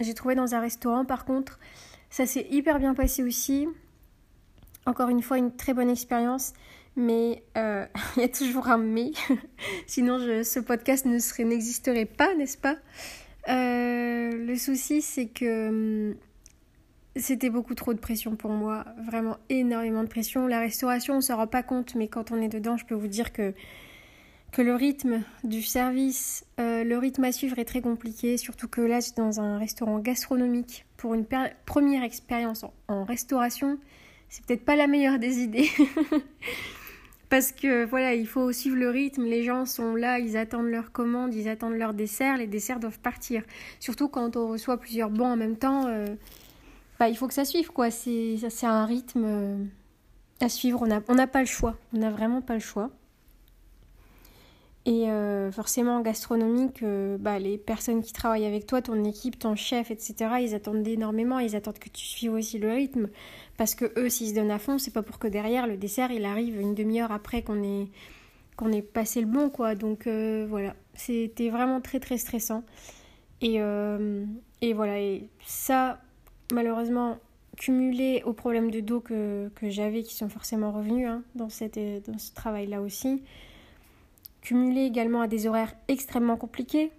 J'ai 0.00 0.14
trouvé 0.14 0.34
dans 0.34 0.54
un 0.54 0.60
restaurant, 0.60 1.04
par 1.04 1.24
contre. 1.24 1.58
Ça 2.10 2.26
s'est 2.26 2.46
hyper 2.50 2.78
bien 2.78 2.94
passé 2.94 3.22
aussi. 3.22 3.68
Encore 4.86 5.10
une 5.10 5.22
fois, 5.22 5.38
une 5.38 5.54
très 5.54 5.74
bonne 5.74 5.90
expérience, 5.90 6.54
mais 6.96 7.42
euh, 7.56 7.86
il 8.16 8.22
y 8.22 8.24
a 8.24 8.28
toujours 8.28 8.68
un 8.68 8.78
mais. 8.78 9.12
Sinon, 9.86 10.18
ce 10.44 10.60
podcast 10.60 11.06
ne 11.06 11.18
serait, 11.18 11.44
n'existerait 11.44 12.06
pas, 12.06 12.34
n'est-ce 12.34 12.58
pas? 12.58 12.76
Euh, 13.48 14.30
Le 14.32 14.56
souci, 14.56 15.02
c'est 15.02 15.26
que 15.26 15.68
hum, 15.68 16.14
c'était 17.16 17.50
beaucoup 17.50 17.74
trop 17.74 17.94
de 17.94 17.98
pression 17.98 18.36
pour 18.36 18.50
moi, 18.50 18.84
vraiment 19.06 19.36
énormément 19.48 20.02
de 20.02 20.08
pression. 20.08 20.46
La 20.46 20.60
restauration, 20.60 21.14
on 21.14 21.16
ne 21.18 21.22
s'en 21.22 21.36
rend 21.36 21.46
pas 21.46 21.62
compte, 21.62 21.94
mais 21.94 22.08
quand 22.08 22.30
on 22.30 22.40
est 22.40 22.48
dedans, 22.48 22.76
je 22.76 22.84
peux 22.84 22.94
vous 22.94 23.08
dire 23.08 23.32
que, 23.32 23.54
que 24.52 24.62
le 24.62 24.74
rythme 24.74 25.22
du 25.42 25.62
service, 25.62 26.44
euh, 26.60 26.84
le 26.84 26.98
rythme 26.98 27.24
à 27.24 27.32
suivre 27.32 27.58
est 27.58 27.64
très 27.64 27.80
compliqué, 27.80 28.36
surtout 28.36 28.68
que 28.68 28.80
là, 28.80 29.00
c'est 29.00 29.16
dans 29.16 29.40
un 29.40 29.58
restaurant 29.58 29.98
gastronomique. 29.98 30.86
Pour 30.96 31.14
une 31.14 31.26
première 31.66 32.02
expérience 32.04 32.64
en 32.88 33.04
restauration, 33.04 33.78
c'est 34.28 34.44
peut-être 34.44 34.64
pas 34.64 34.76
la 34.76 34.86
meilleure 34.86 35.18
des 35.18 35.40
idées. 35.40 35.68
Parce 37.30 37.52
que 37.52 37.84
voilà, 37.84 38.14
il 38.14 38.26
faut 38.26 38.50
suivre 38.50 38.76
le 38.76 38.90
rythme, 38.90 39.22
les 39.22 39.44
gens 39.44 39.64
sont 39.64 39.94
là, 39.94 40.18
ils 40.18 40.36
attendent 40.36 40.68
leur 40.68 40.90
commande, 40.90 41.32
ils 41.32 41.48
attendent 41.48 41.76
leur 41.76 41.94
dessert, 41.94 42.36
les 42.36 42.48
desserts 42.48 42.80
doivent 42.80 42.98
partir. 42.98 43.44
Surtout 43.78 44.08
quand 44.08 44.36
on 44.36 44.48
reçoit 44.48 44.78
plusieurs 44.78 45.10
bons 45.10 45.26
en 45.26 45.36
même 45.36 45.56
temps, 45.56 45.86
euh, 45.86 46.16
bah, 46.98 47.08
il 47.08 47.16
faut 47.16 47.28
que 47.28 47.34
ça 47.34 47.44
suive 47.44 47.70
quoi, 47.70 47.92
c'est 47.92 48.36
un 48.64 48.84
rythme 48.84 49.22
euh, 49.24 49.64
à 50.40 50.48
suivre, 50.48 50.82
on 50.82 51.14
n'a 51.14 51.26
pas 51.28 51.40
le 51.40 51.46
choix, 51.46 51.76
on 51.94 51.98
n'a 51.98 52.10
vraiment 52.10 52.42
pas 52.42 52.54
le 52.54 52.60
choix. 52.60 52.90
Et 54.86 55.10
euh, 55.10 55.52
forcément, 55.52 55.98
en 55.98 56.00
gastronomique, 56.00 56.82
bah, 57.18 57.38
les 57.38 57.58
personnes 57.58 58.02
qui 58.02 58.12
travaillent 58.12 58.46
avec 58.46 58.66
toi, 58.66 58.80
ton 58.80 59.04
équipe, 59.04 59.38
ton 59.38 59.54
chef, 59.54 59.90
etc., 59.90 60.14
ils 60.40 60.54
attendent 60.54 60.86
énormément, 60.86 61.38
ils 61.38 61.54
attendent 61.54 61.78
que 61.78 61.90
tu 61.90 62.04
suives 62.04 62.32
aussi 62.32 62.58
le 62.58 62.70
rythme. 62.70 63.08
Parce 63.58 63.74
que 63.74 63.92
eux, 63.98 64.08
s'ils 64.08 64.30
se 64.30 64.34
donnent 64.34 64.50
à 64.50 64.58
fond, 64.58 64.78
c'est 64.78 64.90
pas 64.90 65.02
pour 65.02 65.18
que 65.18 65.28
derrière, 65.28 65.66
le 65.66 65.76
dessert, 65.76 66.10
il 66.10 66.24
arrive 66.24 66.58
une 66.58 66.74
demi-heure 66.74 67.12
après 67.12 67.42
qu'on 67.42 67.62
ait, 67.62 68.82
passé 68.82 69.20
le 69.20 69.26
bon, 69.26 69.50
quoi. 69.50 69.74
Donc 69.74 70.06
euh, 70.06 70.46
voilà, 70.48 70.74
c'était 70.94 71.50
vraiment 71.50 71.82
très 71.82 72.00
très 72.00 72.16
stressant. 72.16 72.64
Et, 73.42 73.60
euh, 73.60 74.24
et 74.62 74.72
voilà, 74.72 74.98
et 74.98 75.28
ça, 75.44 76.00
malheureusement, 76.54 77.18
cumulé 77.58 78.22
aux 78.24 78.32
problèmes 78.32 78.70
de 78.70 78.80
dos 78.80 79.00
que, 79.00 79.50
j'avais 79.62 80.02
qui 80.02 80.14
sont 80.14 80.30
forcément 80.30 80.72
revenus 80.72 81.06
hein, 81.06 81.22
dans, 81.34 81.50
cette, 81.50 81.78
dans 82.08 82.16
ce 82.16 82.32
travail-là 82.32 82.80
aussi. 82.80 83.22
Cumulé 84.40 84.82
également 84.82 85.20
à 85.20 85.26
des 85.26 85.46
horaires 85.46 85.74
extrêmement 85.88 86.36
compliqués. 86.36 86.92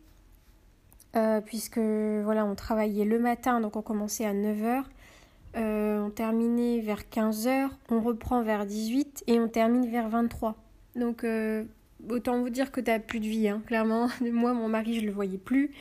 Euh, 1.15 1.41
puisque 1.41 1.77
voilà, 1.77 2.45
on 2.45 2.55
travaillait 2.55 3.03
le 3.03 3.19
matin, 3.19 3.59
donc 3.59 3.75
on 3.75 3.81
commençait 3.81 4.25
à 4.25 4.33
9h, 4.33 4.83
euh, 5.57 5.99
on 5.99 6.09
terminait 6.09 6.79
vers 6.79 7.01
15h, 7.01 7.69
on 7.89 7.99
reprend 7.99 8.41
vers 8.43 8.65
18 8.65 9.25
et 9.27 9.37
on 9.37 9.49
termine 9.49 9.89
vers 9.91 10.07
23. 10.07 10.55
Donc 10.95 11.25
euh, 11.25 11.65
autant 12.09 12.39
vous 12.39 12.49
dire 12.49 12.71
que 12.71 12.79
tu 12.79 12.91
plus 13.01 13.19
de 13.19 13.27
vie, 13.27 13.49
hein, 13.49 13.61
clairement. 13.65 14.07
Moi, 14.21 14.53
mon 14.53 14.69
mari, 14.69 15.01
je 15.01 15.05
le 15.05 15.11
voyais 15.11 15.37
plus. 15.37 15.71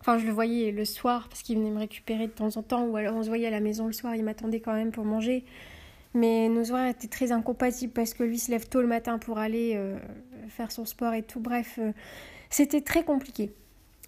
Enfin, 0.00 0.16
je 0.16 0.24
le 0.24 0.32
voyais 0.32 0.70
le 0.70 0.84
soir 0.86 1.28
parce 1.28 1.42
qu'il 1.42 1.58
venait 1.58 1.70
me 1.70 1.80
récupérer 1.80 2.26
de 2.26 2.32
temps 2.32 2.56
en 2.56 2.62
temps, 2.62 2.86
ou 2.86 2.96
alors 2.96 3.14
on 3.14 3.22
se 3.22 3.28
voyait 3.28 3.48
à 3.48 3.50
la 3.50 3.60
maison 3.60 3.86
le 3.86 3.92
soir, 3.92 4.14
il 4.14 4.24
m'attendait 4.24 4.60
quand 4.60 4.72
même 4.72 4.92
pour 4.92 5.04
manger. 5.04 5.44
Mais 6.14 6.48
nos 6.48 6.70
horaires 6.72 6.88
étaient 6.88 7.08
très 7.08 7.32
incompatibles 7.32 7.92
parce 7.92 8.14
que 8.14 8.22
lui 8.22 8.38
se 8.38 8.50
lève 8.50 8.68
tôt 8.68 8.80
le 8.80 8.88
matin 8.88 9.18
pour 9.18 9.38
aller 9.38 9.78
faire 10.48 10.72
son 10.72 10.84
sport 10.84 11.12
et 11.14 11.22
tout. 11.22 11.38
Bref, 11.38 11.78
c'était 12.50 12.80
très 12.80 13.04
compliqué. 13.04 13.52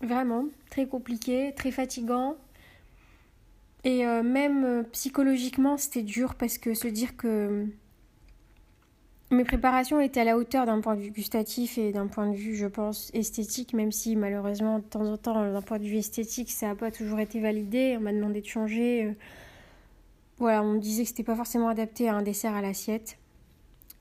Vraiment, 0.03 0.47
très 0.71 0.87
compliqué, 0.87 1.53
très 1.55 1.71
fatigant. 1.71 2.37
Et 3.85 4.07
euh, 4.07 4.23
même 4.23 4.65
euh, 4.65 4.83
psychologiquement, 4.93 5.77
c'était 5.77 6.03
dur 6.03 6.35
parce 6.35 6.59
que 6.59 6.75
se 6.75 6.89
dire 6.89 7.17
que 7.17 7.29
euh, 7.29 7.65
mes 9.31 9.45
préparations 9.45 10.01
étaient 10.01 10.21
à 10.21 10.25
la 10.25 10.37
hauteur 10.37 10.67
d'un 10.67 10.81
point 10.81 10.97
de 10.97 11.01
vue 11.03 11.11
gustatif 11.11 11.79
et 11.79 11.93
d'un 11.93 12.07
point 12.07 12.31
de 12.31 12.35
vue, 12.35 12.57
je 12.57 12.67
pense, 12.67 13.11
esthétique, 13.15 13.75
même 13.75 13.93
si 13.93 14.17
malheureusement, 14.17 14.79
de 14.79 14.85
temps 14.85 15.07
en 15.07 15.17
temps, 15.17 15.53
d'un 15.53 15.63
point 15.63 15.79
de 15.79 15.85
vue 15.85 15.99
esthétique, 15.99 16.51
ça 16.51 16.69
n'a 16.69 16.75
pas 16.75 16.91
toujours 16.91 17.21
été 17.21 17.41
validé. 17.41 17.97
On 17.99 18.01
m'a 18.01 18.13
demandé 18.13 18.41
de 18.41 18.47
changer. 18.47 19.15
Voilà, 20.41 20.63
on 20.63 20.73
me 20.73 20.79
disait 20.81 21.05
que 21.05 21.09
c'était 21.09 21.23
pas 21.23 21.37
forcément 21.37 21.69
adapté 21.69 22.09
à 22.09 22.17
un 22.17 22.23
dessert 22.23 22.55
à 22.55 22.63
l'assiette. 22.63 23.19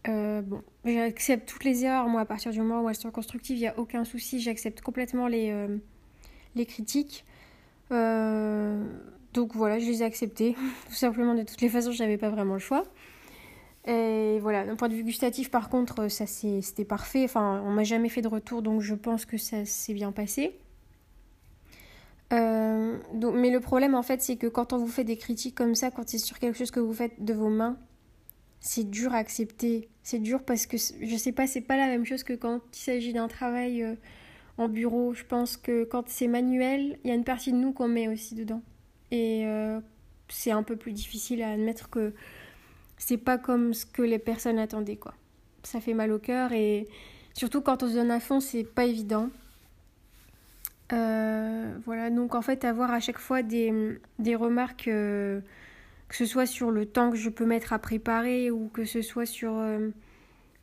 bon, 0.06 0.64
j'accepte 0.86 1.48
toutes 1.48 1.64
les 1.64 1.86
erreurs, 1.86 2.08
moi, 2.08 2.22
à 2.22 2.26
partir 2.26 2.52
du 2.52 2.60
moment 2.60 2.82
où 2.82 2.90
elles 2.90 2.96
sont 2.96 3.12
constructives, 3.12 3.58
il 3.58 3.62
n'y 3.62 3.68
a 3.68 3.78
aucun 3.78 4.06
souci, 4.06 4.40
j'accepte 4.40 4.82
complètement 4.82 5.28
les, 5.28 5.54
les 6.56 6.66
critiques. 6.66 7.26
Euh, 7.92 8.84
donc 9.34 9.56
voilà, 9.56 9.80
je 9.80 9.86
les 9.86 10.02
ai 10.02 10.06
acceptées. 10.06 10.56
Tout 10.88 10.94
simplement, 10.94 11.34
de 11.36 11.44
toutes 11.44 11.62
les 11.62 11.70
façons, 11.70 11.92
je 11.92 12.02
n'avais 12.02 12.18
pas 12.18 12.30
vraiment 12.30 12.54
le 12.54 12.60
choix. 12.60 12.86
Et 13.88 14.40
voilà, 14.42 14.66
d'un 14.66 14.76
point 14.76 14.90
de 14.90 14.94
vue 14.94 15.04
gustatif, 15.04 15.50
par 15.50 15.70
contre, 15.70 16.10
ça 16.10 16.28
c'était 16.28 16.86
parfait. 16.86 17.24
Enfin, 17.24 17.64
on 17.66 17.72
m'a 17.72 17.84
jamais 17.84 18.10
fait 18.10 18.22
de 18.22 18.28
retour, 18.28 18.62
donc 18.62 18.82
je 18.82 18.94
pense 18.94 19.26
que 19.26 19.38
ça 19.38 19.66
s'est 19.66 19.94
bien 19.94 20.12
passé. 20.12 20.60
Euh, 22.32 22.98
mais 23.34 23.50
le 23.50 23.60
problème, 23.60 23.96
en 23.96 24.04
fait, 24.04 24.22
c'est 24.22 24.36
que 24.36 24.48
quand 24.48 24.74
on 24.74 24.78
vous 24.78 24.88
fait 24.88 25.04
des 25.04 25.18
critiques 25.18 25.56
comme 25.56 25.76
ça, 25.76 25.92
quand 25.92 26.08
c'est 26.08 26.20
sur 26.20 26.40
quelque 26.40 26.58
chose 26.58 26.72
que 26.72 26.80
vous 26.80 26.94
faites 26.94 27.24
de 27.24 27.34
vos 27.34 27.50
mains, 27.50 27.78
c'est 28.60 28.90
dur 28.90 29.14
à 29.14 29.18
accepter. 29.18 29.90
C'est 30.04 30.20
dur 30.20 30.44
parce 30.44 30.66
que, 30.66 30.78
je 30.78 31.16
sais 31.18 31.32
pas, 31.32 31.48
c'est 31.48 31.62
pas 31.62 31.78
la 31.78 31.88
même 31.88 32.06
chose 32.06 32.24
que 32.24 32.34
quand 32.34 32.62
il 32.74 32.80
s'agit 32.80 33.14
d'un 33.14 33.28
travail 33.28 33.84
euh, 33.84 33.96
en 34.58 34.68
bureau. 34.68 35.14
Je 35.14 35.24
pense 35.24 35.58
que 35.58 35.86
quand 35.86 36.08
c'est 36.08 36.28
manuel, 36.28 37.00
il 37.04 37.10
y 37.10 37.12
a 37.12 37.16
une 37.16 37.24
partie 37.24 37.52
de 37.52 37.58
nous 37.58 37.72
qu'on 37.72 37.88
met 37.88 38.08
aussi 38.08 38.36
dedans. 38.36 38.62
Et 39.12 39.46
euh, 39.46 39.80
c'est 40.28 40.52
un 40.52 40.64
peu 40.64 40.76
plus 40.76 40.92
difficile 40.92 41.42
à 41.42 41.52
admettre 41.52 41.90
que 41.90 42.14
c'est 42.98 43.18
pas 43.18 43.38
comme 43.38 43.74
ce 43.74 43.86
que 43.86 44.02
les 44.02 44.20
personnes 44.20 44.60
attendaient, 44.60 44.98
quoi. 44.98 45.14
Ça 45.64 45.80
fait 45.82 45.94
mal 45.94 46.12
au 46.12 46.20
cœur 46.20 46.52
et 46.52 46.88
surtout 47.34 47.62
quand 47.62 47.84
on 47.84 47.88
se 47.88 47.94
donne 47.94 48.12
à 48.12 48.20
fond, 48.20 48.40
c'est 48.40 48.64
pas 48.64 48.86
évident. 48.86 49.30
Euh, 50.92 51.78
voilà, 51.86 52.10
donc 52.10 52.36
en 52.36 52.42
fait, 52.42 52.66
avoir 52.66 52.92
à 52.92 53.00
chaque 53.00 53.20
fois 53.20 53.44
des, 53.44 54.00
des 54.18 54.36
remarques, 54.36 54.88
euh, 54.88 55.42
que 56.08 56.16
ce 56.16 56.26
soit 56.26 56.46
sur 56.46 56.72
le 56.72 56.86
temps 56.86 57.12
que 57.12 57.18
je 57.18 57.30
peux 57.30 57.46
mettre 57.46 57.74
à 57.74 57.80
préparer 57.80 58.50
ou 58.52 58.70
que 58.70 58.86
ce 58.86 59.02
soit 59.02 59.26
sur 59.28 59.54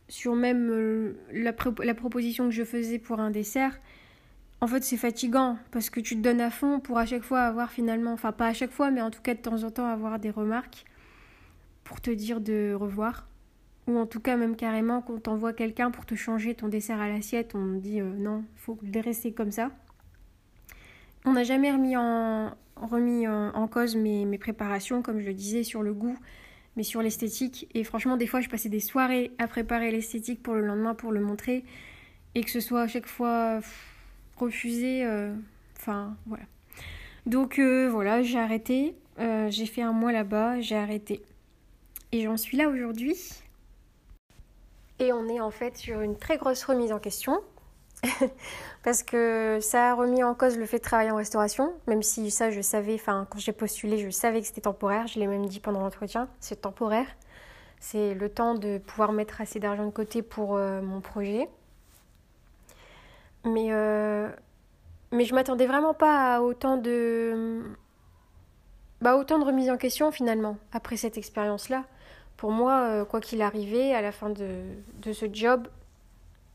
sur 0.08 0.34
même 0.36 0.70
euh, 0.70 1.14
la, 1.32 1.52
la, 1.82 1.94
proposition 1.94 2.44
que 2.46 2.50
je 2.52 2.64
faisais 2.64 2.98
pour 2.98 3.20
un 3.20 3.30
dessert, 3.30 3.78
en 4.60 4.66
fait 4.66 4.84
c'est 4.84 4.96
fatigant 4.96 5.58
parce 5.70 5.90
que 5.90 6.00
tu 6.00 6.16
te 6.16 6.20
donnes 6.20 6.40
à 6.40 6.50
fond 6.50 6.80
pour 6.80 6.98
à 6.98 7.06
chaque 7.06 7.22
fois 7.22 7.40
avoir 7.42 7.70
finalement, 7.70 8.12
enfin 8.12 8.32
pas 8.32 8.46
à 8.46 8.52
chaque 8.52 8.70
fois, 8.70 8.90
mais 8.90 9.02
en 9.02 9.10
tout 9.10 9.22
cas 9.22 9.34
de 9.34 9.40
temps 9.40 9.64
en 9.64 9.70
temps 9.70 9.86
avoir 9.86 10.18
des 10.18 10.30
remarques 10.30 10.84
pour 11.84 12.00
te 12.00 12.10
dire 12.10 12.40
de 12.40 12.74
revoir. 12.74 13.28
Ou 13.86 13.98
en 13.98 14.06
tout 14.06 14.20
cas 14.20 14.36
même 14.36 14.56
carrément 14.56 15.00
quand 15.00 15.22
t'envoie 15.22 15.52
quelqu'un 15.52 15.92
pour 15.92 16.06
te 16.06 16.16
changer 16.16 16.54
ton 16.54 16.68
dessert 16.68 17.00
à 17.00 17.08
l'assiette, 17.08 17.54
on 17.54 17.74
dit 17.78 18.00
euh, 18.00 18.14
non, 18.16 18.44
faut 18.56 18.78
le 18.82 19.00
rester 19.00 19.32
comme 19.32 19.52
ça. 19.52 19.70
On 21.26 21.32
n'a 21.32 21.44
jamais 21.44 21.70
remis 21.72 21.96
en, 21.96 23.68
cause 23.70 23.96
mes, 23.96 24.24
mes 24.24 24.38
préparations, 24.38 25.02
comme 25.02 25.20
je 25.20 25.26
le 25.26 25.34
disais, 25.34 25.64
sur 25.64 25.82
le 25.82 25.92
goût 25.92 26.16
mais 26.76 26.82
sur 26.82 27.02
l'esthétique. 27.02 27.68
Et 27.74 27.84
franchement, 27.84 28.16
des 28.16 28.26
fois, 28.26 28.40
je 28.40 28.48
passais 28.48 28.68
des 28.68 28.80
soirées 28.80 29.32
à 29.38 29.48
préparer 29.48 29.90
l'esthétique 29.90 30.42
pour 30.42 30.54
le 30.54 30.64
lendemain 30.64 30.94
pour 30.94 31.10
le 31.10 31.20
montrer. 31.20 31.64
Et 32.34 32.44
que 32.44 32.50
ce 32.50 32.60
soit 32.60 32.82
à 32.82 32.88
chaque 32.88 33.06
fois 33.06 33.60
refusé. 34.36 35.04
Euh, 35.04 35.34
enfin, 35.78 36.14
voilà. 36.26 36.44
Donc 37.24 37.58
euh, 37.58 37.88
voilà, 37.90 38.22
j'ai 38.22 38.38
arrêté. 38.38 38.94
Euh, 39.18 39.50
j'ai 39.50 39.66
fait 39.66 39.82
un 39.82 39.92
mois 39.92 40.12
là-bas, 40.12 40.60
j'ai 40.60 40.76
arrêté. 40.76 41.22
Et 42.12 42.22
j'en 42.22 42.36
suis 42.36 42.58
là 42.58 42.68
aujourd'hui. 42.68 43.16
Et 44.98 45.12
on 45.12 45.28
est 45.28 45.40
en 45.40 45.50
fait 45.50 45.76
sur 45.76 46.00
une 46.00 46.16
très 46.16 46.36
grosse 46.36 46.62
remise 46.64 46.92
en 46.92 46.98
question. 46.98 47.40
parce 48.83 49.03
que 49.03 49.59
ça 49.61 49.90
a 49.90 49.95
remis 49.95 50.23
en 50.23 50.35
cause 50.35 50.57
le 50.57 50.66
fait 50.66 50.79
de 50.79 50.83
travailler 50.83 51.11
en 51.11 51.16
restauration, 51.16 51.73
même 51.87 52.03
si 52.03 52.31
ça 52.31 52.51
je 52.51 52.61
savais, 52.61 52.95
enfin 52.95 53.27
quand 53.31 53.38
j'ai 53.38 53.53
postulé 53.53 53.99
je 53.99 54.11
savais 54.11 54.40
que 54.40 54.47
c'était 54.47 54.62
temporaire, 54.62 55.07
je 55.07 55.19
l'ai 55.19 55.27
même 55.27 55.47
dit 55.47 55.61
pendant 55.61 55.81
l'entretien, 55.81 56.29
c'est 56.40 56.62
temporaire, 56.62 57.07
c'est 57.81 58.14
le 58.14 58.29
temps 58.29 58.55
de 58.55 58.79
pouvoir 58.79 59.12
mettre 59.12 59.40
assez 59.40 59.61
d'argent 59.61 59.87
de 59.87 59.90
côté 59.90 60.23
pour 60.23 60.57
euh, 60.57 60.81
mon 60.83 61.01
projet. 61.01 61.49
Mais, 63.45 63.69
euh, 63.71 64.29
mais 65.12 65.25
je 65.25 65.35
m'attendais 65.35 65.66
vraiment 65.66 65.95
pas 65.95 66.37
à 66.37 66.40
autant 66.40 66.77
de... 66.77 67.62
Bah, 69.01 69.16
autant 69.16 69.38
de 69.38 69.45
remise 69.45 69.71
en 69.71 69.77
question 69.77 70.11
finalement, 70.11 70.57
après 70.73 70.97
cette 70.97 71.16
expérience-là. 71.16 71.85
Pour 72.37 72.51
moi, 72.51 72.88
euh, 72.88 73.05
quoi 73.05 73.21
qu'il 73.21 73.40
arrivait, 73.42 73.95
à 73.95 74.03
la 74.03 74.11
fin 74.11 74.31
de, 74.31 74.62
de 75.01 75.12
ce 75.12 75.27
job, 75.33 75.69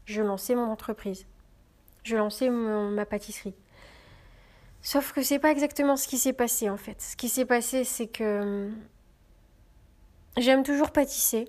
je 0.06 0.22
lançais 0.22 0.56
mon 0.56 0.70
entreprise 0.70 1.26
je 2.04 2.16
lançais 2.16 2.50
ma 2.50 3.06
pâtisserie. 3.06 3.56
Sauf 4.82 5.14
que 5.14 5.22
c'est 5.22 5.40
pas 5.40 5.52
exactement 5.52 5.96
ce 5.96 6.08
qui 6.08 6.18
s'est 6.18 6.34
passé 6.34 6.70
en 6.70 6.78
fait. 6.78 7.02
Ce 7.02 7.16
qui 7.16 7.30
s'est 7.30 7.46
passé, 7.46 7.84
c'est 7.84 8.08
que 8.08 8.42
hum, 8.42 8.76
j'aime 10.38 10.64
toujours 10.64 10.92
pâtisser, 10.92 11.48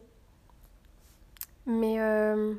mais 1.66 2.00
euh, 2.00 2.54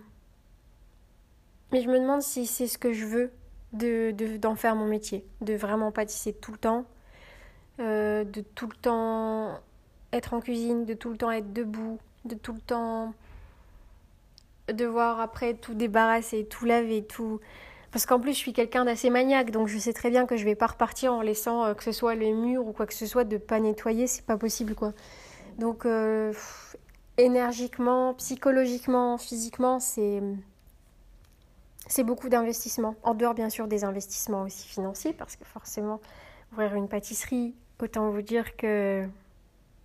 mais 1.71 1.81
je 1.81 1.89
me 1.89 1.99
demande 1.99 2.21
si 2.21 2.47
c'est 2.47 2.67
ce 2.67 2.77
que 2.77 2.91
je 2.93 3.05
veux 3.05 3.31
de 3.73 4.11
d'en 4.37 4.55
faire 4.55 4.75
mon 4.75 4.85
métier, 4.85 5.25
de 5.41 5.53
vraiment 5.53 5.91
pâtisser 5.91 6.33
tout 6.33 6.51
le 6.51 6.57
temps, 6.57 6.85
euh, 7.79 8.23
de 8.23 8.41
tout 8.41 8.67
le 8.67 8.75
temps 8.75 9.59
être 10.11 10.33
en 10.33 10.39
cuisine, 10.39 10.85
de 10.85 10.93
tout 10.93 11.09
le 11.09 11.17
temps 11.17 11.31
être 11.31 11.53
debout, 11.53 11.99
de 12.25 12.35
tout 12.35 12.53
le 12.53 12.61
temps 12.61 13.13
devoir 14.71 15.19
après 15.19 15.55
tout 15.55 15.73
débarrasser, 15.73 16.45
tout 16.45 16.65
laver, 16.65 17.03
tout 17.03 17.39
parce 17.93 18.07
qu'en 18.07 18.19
plus, 18.19 18.33
je 18.33 18.39
suis 18.39 18.53
quelqu'un 18.53 18.85
d'assez 18.85 19.11
maniaque, 19.11 19.51
donc 19.51 19.67
je 19.67 19.77
sais 19.77 19.93
très 19.93 20.09
bien 20.09 20.25
que 20.25 20.35
je 20.35 20.43
vais 20.43 20.55
pas 20.55 20.65
repartir 20.65 21.13
en 21.13 21.21
laissant 21.21 21.63
euh, 21.63 21.73
que 21.75 21.83
ce 21.83 21.91
soit 21.91 22.15
les 22.15 22.33
murs 22.33 22.67
ou 22.67 22.73
quoi 22.73 22.87
que 22.87 22.93
ce 22.93 23.05
soit 23.05 23.23
de 23.23 23.37
pas 23.37 23.59
nettoyer, 23.59 24.07
c'est 24.07 24.25
pas 24.25 24.35
possible 24.35 24.73
quoi. 24.73 24.93
Donc 25.59 25.85
euh, 25.85 26.33
énergiquement, 27.19 28.15
psychologiquement, 28.15 29.19
physiquement, 29.19 29.79
c'est 29.79 30.23
c'est 31.85 32.03
beaucoup 32.03 32.29
d'investissements. 32.29 32.95
En 33.03 33.13
dehors 33.13 33.35
bien 33.35 33.51
sûr 33.51 33.67
des 33.67 33.83
investissements 33.83 34.41
aussi 34.41 34.67
financiers, 34.67 35.13
parce 35.13 35.35
que 35.35 35.45
forcément 35.45 36.01
ouvrir 36.51 36.73
une 36.73 36.87
pâtisserie, 36.87 37.53
autant 37.79 38.09
vous 38.09 38.23
dire 38.23 38.55
que 38.57 39.07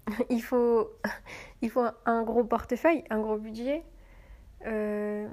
il 0.30 0.40
faut 0.42 0.88
il 1.60 1.68
faut 1.68 1.84
un 2.06 2.22
gros 2.22 2.44
portefeuille, 2.44 3.04
un 3.10 3.20
gros 3.20 3.36
budget. 3.36 3.82
Euh, 4.66 5.28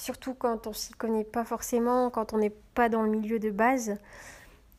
surtout 0.00 0.34
quand 0.34 0.66
on 0.66 0.72
s'y 0.72 0.92
connaît 0.92 1.24
pas 1.24 1.44
forcément, 1.44 2.10
quand 2.10 2.32
on 2.32 2.38
n'est 2.38 2.54
pas 2.74 2.88
dans 2.88 3.02
le 3.02 3.10
milieu 3.10 3.38
de 3.38 3.50
base, 3.50 3.96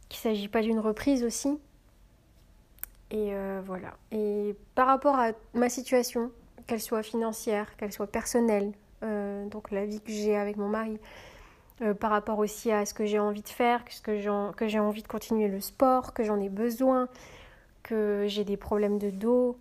qu'il 0.09 0.17
ne 0.29 0.35
s'agit 0.35 0.47
pas 0.47 0.61
d'une 0.61 0.79
reprise 0.79 1.23
aussi. 1.23 1.59
Et 3.11 3.33
euh, 3.33 3.61
voilà. 3.65 3.93
Et 4.11 4.55
par 4.75 4.87
rapport 4.87 5.15
à 5.15 5.31
ma 5.53 5.69
situation, 5.69 6.31
qu'elle 6.67 6.81
soit 6.81 7.03
financière, 7.03 7.75
qu'elle 7.77 7.91
soit 7.91 8.07
personnelle, 8.07 8.71
euh, 9.03 9.45
donc 9.47 9.71
la 9.71 9.85
vie 9.85 10.01
que 10.01 10.11
j'ai 10.11 10.35
avec 10.35 10.57
mon 10.57 10.69
mari, 10.69 10.99
euh, 11.81 11.93
par 11.93 12.11
rapport 12.11 12.39
aussi 12.39 12.71
à 12.71 12.85
ce 12.85 12.93
que 12.93 13.05
j'ai 13.05 13.19
envie 13.19 13.41
de 13.41 13.49
faire, 13.49 13.83
que 14.03 14.17
j'ai 14.17 14.79
envie 14.79 15.03
de 15.03 15.07
continuer 15.07 15.47
le 15.47 15.59
sport, 15.59 16.13
que 16.13 16.23
j'en 16.23 16.39
ai 16.39 16.49
besoin, 16.49 17.07
que 17.83 18.25
j'ai 18.27 18.43
des 18.43 18.57
problèmes 18.57 18.97
de 18.97 19.09
dos, 19.09 19.57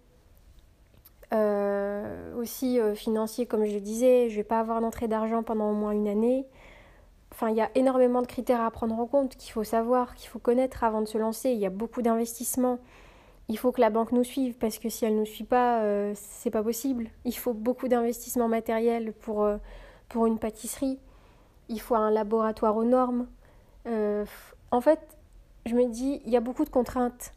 aussi 2.36 2.80
euh, 2.80 2.94
financier, 2.94 3.46
comme 3.46 3.64
je 3.64 3.74
le 3.74 3.80
disais, 3.80 4.28
je 4.30 4.36
vais 4.36 4.44
pas 4.44 4.60
avoir 4.60 4.80
d'entrée 4.80 5.08
d'argent 5.08 5.42
pendant 5.42 5.70
au 5.70 5.74
moins 5.74 5.92
une 5.92 6.08
année. 6.08 6.46
Enfin, 7.32 7.48
il 7.50 7.56
y 7.56 7.60
a 7.60 7.70
énormément 7.74 8.22
de 8.22 8.26
critères 8.26 8.60
à 8.60 8.70
prendre 8.70 8.98
en 8.98 9.06
compte 9.06 9.36
qu'il 9.36 9.52
faut 9.52 9.64
savoir, 9.64 10.14
qu'il 10.14 10.28
faut 10.28 10.38
connaître 10.38 10.84
avant 10.84 11.00
de 11.00 11.06
se 11.06 11.18
lancer. 11.18 11.50
Il 11.50 11.58
y 11.58 11.66
a 11.66 11.70
beaucoup 11.70 12.02
d'investissements. 12.02 12.78
il 13.48 13.58
faut 13.58 13.72
que 13.72 13.80
la 13.80 13.90
banque 13.90 14.12
nous 14.12 14.24
suive 14.24 14.54
parce 14.58 14.78
que 14.78 14.88
si 14.88 15.04
elle 15.04 15.14
ne 15.14 15.20
nous 15.20 15.26
suit 15.26 15.44
pas, 15.44 15.80
euh, 15.82 16.12
c'est 16.14 16.50
pas 16.50 16.62
possible. 16.62 17.08
Il 17.24 17.36
faut 17.36 17.54
beaucoup 17.54 17.88
d'investissement 17.88 18.48
matériel 18.48 19.12
pour, 19.12 19.42
euh, 19.44 19.56
pour 20.08 20.26
une 20.26 20.38
pâtisserie. 20.38 20.98
Il 21.68 21.80
faut 21.80 21.94
un 21.96 22.10
laboratoire 22.10 22.76
aux 22.76 22.84
normes. 22.84 23.26
Euh, 23.86 24.24
en 24.70 24.80
fait, 24.80 25.00
je 25.66 25.74
me 25.74 25.88
dis, 25.88 26.20
il 26.26 26.32
y 26.32 26.36
a 26.36 26.40
beaucoup 26.40 26.64
de 26.64 26.70
contraintes. 26.70 27.32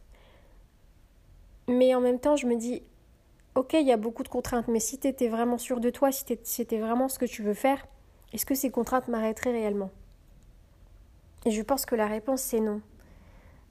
Mais 1.68 1.96
en 1.96 2.02
même 2.02 2.20
temps, 2.20 2.36
je 2.36 2.48
me 2.48 2.56
dis, 2.56 2.84
ok, 3.56 3.74
il 3.74 3.88
y 3.88 3.92
a 3.92 3.98
beaucoup 3.98 4.24
de 4.24 4.30
contraintes, 4.30 4.68
mais 4.68 4.80
si 4.80 4.98
tu 5.00 5.28
vraiment 5.28 5.58
sûr 5.58 5.80
de 5.80 5.90
toi, 5.90 6.12
si 6.12 6.26
c'était 6.44 6.80
vraiment 6.80 7.08
ce 7.08 7.20
que 7.20 7.26
tu 7.26 7.44
veux 7.44 7.54
faire, 7.54 7.86
est-ce 8.34 8.46
que 8.46 8.56
ces 8.56 8.72
contraintes 8.72 9.08
m'arrêteraient 9.08 9.52
réellement? 9.52 9.92
Et 11.46 11.52
je 11.52 11.62
pense 11.62 11.86
que 11.86 11.96
la 11.96 12.08
réponse, 12.08 12.42
c'est 12.42 12.60
non. 12.60 12.82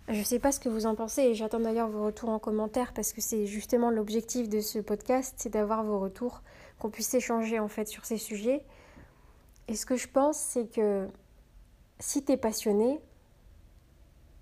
Je 0.08 0.18
ne 0.18 0.24
sais 0.24 0.38
pas 0.38 0.52
ce 0.52 0.60
que 0.60 0.68
vous 0.68 0.86
en 0.86 0.94
pensez 0.94 1.22
et 1.22 1.34
j'attends 1.34 1.60
d'ailleurs 1.60 1.88
vos 1.88 2.04
retours 2.04 2.28
en 2.28 2.38
commentaire 2.38 2.92
parce 2.92 3.12
que 3.12 3.20
c'est 3.20 3.46
justement 3.46 3.90
l'objectif 3.90 4.48
de 4.48 4.60
ce 4.60 4.78
podcast, 4.80 5.34
c'est 5.38 5.48
d'avoir 5.48 5.84
vos 5.84 6.00
retours, 6.00 6.42
qu'on 6.78 6.90
puisse 6.90 7.14
échanger 7.14 7.58
en 7.60 7.68
fait 7.68 7.86
sur 7.86 8.04
ces 8.04 8.18
sujets. 8.18 8.64
Et 9.68 9.76
ce 9.76 9.86
que 9.86 9.96
je 9.96 10.08
pense, 10.08 10.36
c'est 10.36 10.66
que 10.66 11.08
si 12.00 12.24
tu 12.24 12.32
es 12.32 12.36
passionné, 12.36 13.00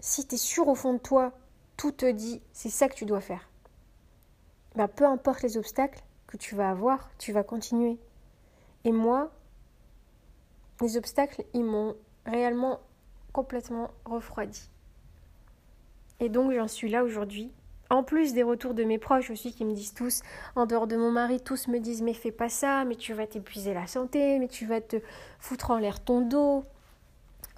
si 0.01 0.27
tu 0.27 0.39
sûr 0.39 0.67
au 0.67 0.75
fond 0.75 0.95
de 0.95 0.99
toi, 0.99 1.33
tout 1.77 1.93
te 1.93 2.11
dit 2.11 2.41
c'est 2.53 2.71
ça 2.71 2.89
que 2.89 2.95
tu 2.95 3.05
dois 3.05 3.21
faire. 3.21 3.50
Bah, 4.77 4.89
peu 4.89 5.05
importe 5.05 5.43
les 5.43 5.57
obstacles 5.57 6.03
que 6.27 6.37
tu 6.37 6.55
vas 6.55 6.71
avoir, 6.71 7.11
tu 7.19 7.33
vas 7.33 7.43
continuer. 7.43 7.99
Et 8.85 8.93
moi, 8.93 9.31
les 10.81 10.97
obstacles, 10.97 11.45
ils 11.55 11.65
m'ont 11.65 11.97
réellement 12.25 12.81
complètement 13.33 13.91
refroidi. 14.05 14.71
Et 16.21 16.29
donc 16.29 16.53
j'en 16.53 16.69
suis 16.69 16.89
là 16.91 17.05
aujourd'hui. 17.05 17.51
En 17.89 18.05
plus 18.05 18.35
des 18.35 18.45
retours 18.45 18.75
de 18.75 18.85
mes 18.85 18.99
proches 18.99 19.31
aussi 19.31 19.53
qui 19.53 19.65
me 19.65 19.75
disent 19.75 19.95
tous, 19.95 20.23
en 20.55 20.67
dehors 20.67 20.87
de 20.87 20.97
mon 20.97 21.11
mari, 21.11 21.41
tous 21.41 21.67
me 21.67 21.81
disent 21.81 22.03
mais 22.03 22.15
fais 22.15 22.31
pas 22.31 22.49
ça, 22.49 22.85
mais 22.85 22.95
tu 22.95 23.15
vas 23.15 23.27
t'épuiser 23.27 23.75
la 23.75 23.89
santé, 23.89 24.39
mais 24.39 24.47
tu 24.47 24.65
vas 24.65 24.81
te 24.81 24.97
foutre 25.41 25.73
en 25.73 25.79
l'air 25.79 26.03
ton 26.05 26.21
dos. 26.21 26.65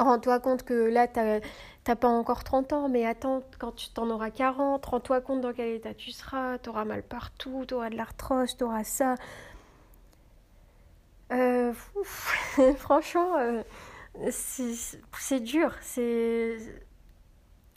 Rends-toi 0.02 0.40
compte 0.40 0.64
que 0.64 0.74
là, 0.74 1.06
t'as 1.06 1.96
pas 1.96 2.08
encore 2.08 2.44
30 2.44 2.72
ans, 2.72 2.88
mais 2.88 3.06
attends, 3.06 3.42
quand 3.58 3.72
tu 3.72 3.90
t'en 3.90 4.10
auras 4.10 4.30
40, 4.30 4.84
rends-toi 4.84 5.20
compte 5.20 5.40
dans 5.40 5.52
quel 5.52 5.68
état 5.68 5.94
tu 5.94 6.10
seras, 6.10 6.58
t'auras 6.58 6.84
mal 6.84 7.02
partout, 7.02 7.64
t'auras 7.66 7.90
de 7.90 7.96
l'arthrose, 7.96 8.56
t'auras 8.56 8.84
ça. 8.84 9.14
Euh, 11.32 11.72
franchement, 12.76 13.36
euh, 13.38 13.62
c'est 14.30 15.40
dur, 15.40 15.74
c'est 15.80 16.58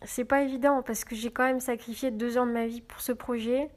c'est 0.03 0.25
pas 0.25 0.41
évident 0.41 0.81
parce 0.83 1.03
que 1.05 1.15
j'ai 1.15 1.31
quand 1.31 1.45
même 1.45 1.59
sacrifié 1.59 2.11
deux 2.11 2.37
ans 2.37 2.45
de 2.45 2.51
ma 2.51 2.67
vie 2.67 2.81
pour 2.81 3.01
ce 3.01 3.11
projet. 3.11 3.69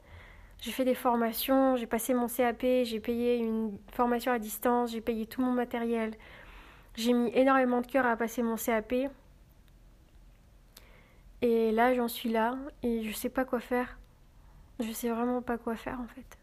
J'ai 0.60 0.72
fait 0.72 0.84
des 0.84 0.94
formations, 0.94 1.76
j'ai 1.76 1.86
passé 1.86 2.14
mon 2.14 2.26
CAP, 2.26 2.62
j'ai 2.62 3.00
payé 3.00 3.36
une 3.36 3.78
formation 3.92 4.32
à 4.32 4.38
distance, 4.38 4.90
j'ai 4.90 5.00
payé 5.00 5.26
tout 5.26 5.40
mon 5.40 5.52
matériel. 5.52 6.14
J'ai 6.98 7.12
mis 7.12 7.30
énormément 7.32 7.80
de 7.80 7.86
cœur 7.86 8.06
à 8.06 8.16
passer 8.16 8.42
mon 8.42 8.56
CAP. 8.56 8.92
Et 11.42 11.70
là, 11.70 11.94
j'en 11.94 12.08
suis 12.08 12.28
là 12.28 12.56
et 12.82 13.04
je 13.04 13.12
sais 13.14 13.28
pas 13.28 13.44
quoi 13.44 13.60
faire. 13.60 14.00
Je 14.80 14.90
sais 14.90 15.08
vraiment 15.08 15.40
pas 15.40 15.58
quoi 15.58 15.76
faire 15.76 16.00
en 16.00 16.08
fait. 16.08 16.38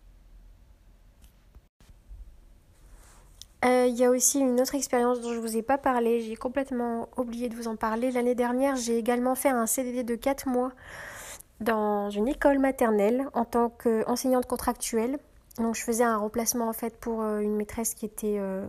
Euh, 3.66 3.88
il 3.88 3.96
y 3.96 4.06
a 4.06 4.10
aussi 4.10 4.40
une 4.40 4.62
autre 4.62 4.76
expérience 4.76 5.20
dont 5.20 5.34
je 5.34 5.40
ne 5.40 5.42
vous 5.42 5.58
ai 5.58 5.62
pas 5.62 5.78
parlé, 5.78 6.22
j'ai 6.22 6.38
complètement 6.38 7.10
oublié 7.18 7.50
de 7.50 7.56
vous 7.56 7.68
en 7.68 7.76
parler. 7.76 8.12
L'année 8.12 8.36
dernière, 8.36 8.78
j'ai 8.78 8.98
également 8.98 9.36
fait 9.36 9.50
un 9.50 9.66
CDD 9.66 10.04
de 10.04 10.16
4 10.16 10.48
mois 10.48 10.72
dans 11.60 12.10
une 12.10 12.30
école 12.30 12.60
maternelle 12.60 13.28
en 13.34 13.44
tant 13.44 13.70
qu'enseignante 13.70 14.46
contractuelle. 14.46 15.20
Donc 15.58 15.76
je 15.76 15.82
faisais 15.82 16.06
un 16.06 16.16
remplacement 16.16 16.70
en 16.70 16.74
fait 16.74 16.96
pour 16.98 17.24
euh, 17.24 17.40
une 17.40 17.58
maîtresse 17.58 17.94
qui 17.94 18.06
était, 18.06 18.38
euh, 18.40 18.66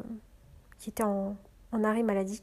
qui 0.78 0.90
était 0.90 1.04
en, 1.04 1.36
arrêt 1.84 2.02
maladie. 2.02 2.42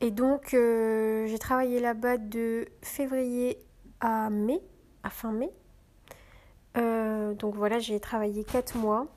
Et 0.00 0.10
donc 0.10 0.48
j'ai 0.50 1.38
travaillé 1.38 1.80
là-bas 1.80 2.18
de 2.18 2.66
février 2.82 3.58
à 4.00 4.28
mai, 4.30 4.60
à 5.02 5.10
fin 5.10 5.32
mai. 5.32 5.50
donc 6.74 7.54
voilà, 7.54 7.78
j'ai 7.78 7.98
travaillé 7.98 8.44
4 8.44 8.76
mois. 8.76 9.08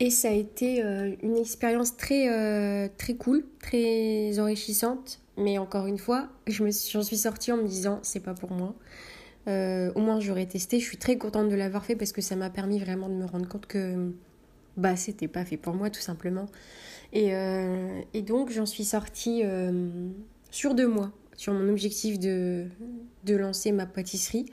Et 0.00 0.08
ça 0.08 0.28
a 0.28 0.32
été 0.32 0.82
euh, 0.82 1.14
une 1.22 1.36
expérience 1.36 1.94
très, 1.94 2.28
euh, 2.32 2.88
très 2.96 3.14
cool, 3.14 3.44
très 3.60 4.38
enrichissante. 4.40 5.20
Mais 5.36 5.58
encore 5.58 5.86
une 5.86 5.98
fois, 5.98 6.28
j'en 6.46 7.02
suis 7.02 7.18
sortie 7.18 7.52
en 7.52 7.58
me 7.58 7.66
disant, 7.66 8.00
c'est 8.02 8.20
pas 8.20 8.32
pour 8.32 8.50
moi. 8.50 8.74
Euh, 9.46 9.92
au 9.94 10.00
moins, 10.00 10.18
j'aurais 10.18 10.46
testé. 10.46 10.80
Je 10.80 10.84
suis 10.86 10.96
très 10.96 11.18
contente 11.18 11.50
de 11.50 11.54
l'avoir 11.54 11.84
fait 11.84 11.96
parce 11.96 12.12
que 12.12 12.22
ça 12.22 12.34
m'a 12.34 12.48
permis 12.48 12.78
vraiment 12.78 13.10
de 13.10 13.14
me 13.14 13.26
rendre 13.26 13.46
compte 13.46 13.66
que 13.66 14.12
bah, 14.80 14.96
c'était 14.96 15.28
pas 15.28 15.44
fait 15.44 15.56
pour 15.56 15.74
moi, 15.74 15.90
tout 15.90 16.00
simplement. 16.00 16.46
Et, 17.12 17.32
et 18.14 18.22
donc, 18.22 18.50
j'en 18.50 18.66
suis 18.66 18.84
sortie 18.84 19.42
sur 20.50 20.74
deux 20.74 20.88
mois, 20.88 21.10
sur 21.36 21.52
mon 21.52 21.68
objectif 21.68 22.18
de, 22.18 22.66
de 23.24 23.34
lancer 23.34 23.72
ma 23.72 23.86
pâtisserie. 23.86 24.46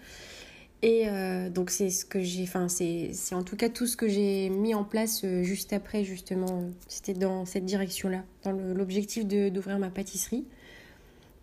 Et 0.83 1.09
euh, 1.09 1.49
donc 1.49 1.71
c'est 1.71 1.89
ce 1.89 2.05
que 2.05 2.21
j'ai, 2.21 2.43
enfin 2.43 2.67
c'est 2.67 3.11
en 3.33 3.41
tout 3.41 3.55
cas 3.55 3.67
tout 3.67 3.87
ce 3.87 3.97
que 3.97 4.07
j'ai 4.07 4.49
mis 4.49 4.75
en 4.75 4.83
place 4.83 5.21
euh, 5.23 5.41
juste 5.41 5.73
après 5.73 6.03
justement, 6.03 6.65
c'était 6.87 7.15
dans 7.15 7.45
cette 7.45 7.65
direction-là, 7.65 8.23
dans 8.43 8.51
l'objectif 8.51 9.25
d'ouvrir 9.25 9.79
ma 9.79 9.89
pâtisserie. 9.89 10.45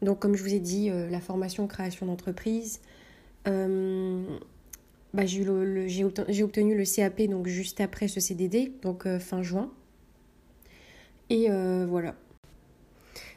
Donc 0.03 0.21
comme 0.21 0.37
je 0.37 0.43
vous 0.43 0.55
ai 0.55 0.61
dit, 0.61 0.89
euh, 0.89 1.11
la 1.11 1.21
formation 1.21 1.67
création 1.67 2.07
d'entreprise, 2.07 2.81
bah, 5.15 5.25
j'ai 5.25 5.45
obtenu 6.45 6.77
le 6.77 6.85
CAP 6.85 7.23
donc 7.23 7.47
juste 7.47 7.81
après 7.81 8.09
ce 8.09 8.21
CDD, 8.21 8.73
donc 8.83 9.09
fin 9.19 9.43
juin. 9.43 9.71
Et 11.31 11.49
voilà. 11.49 12.15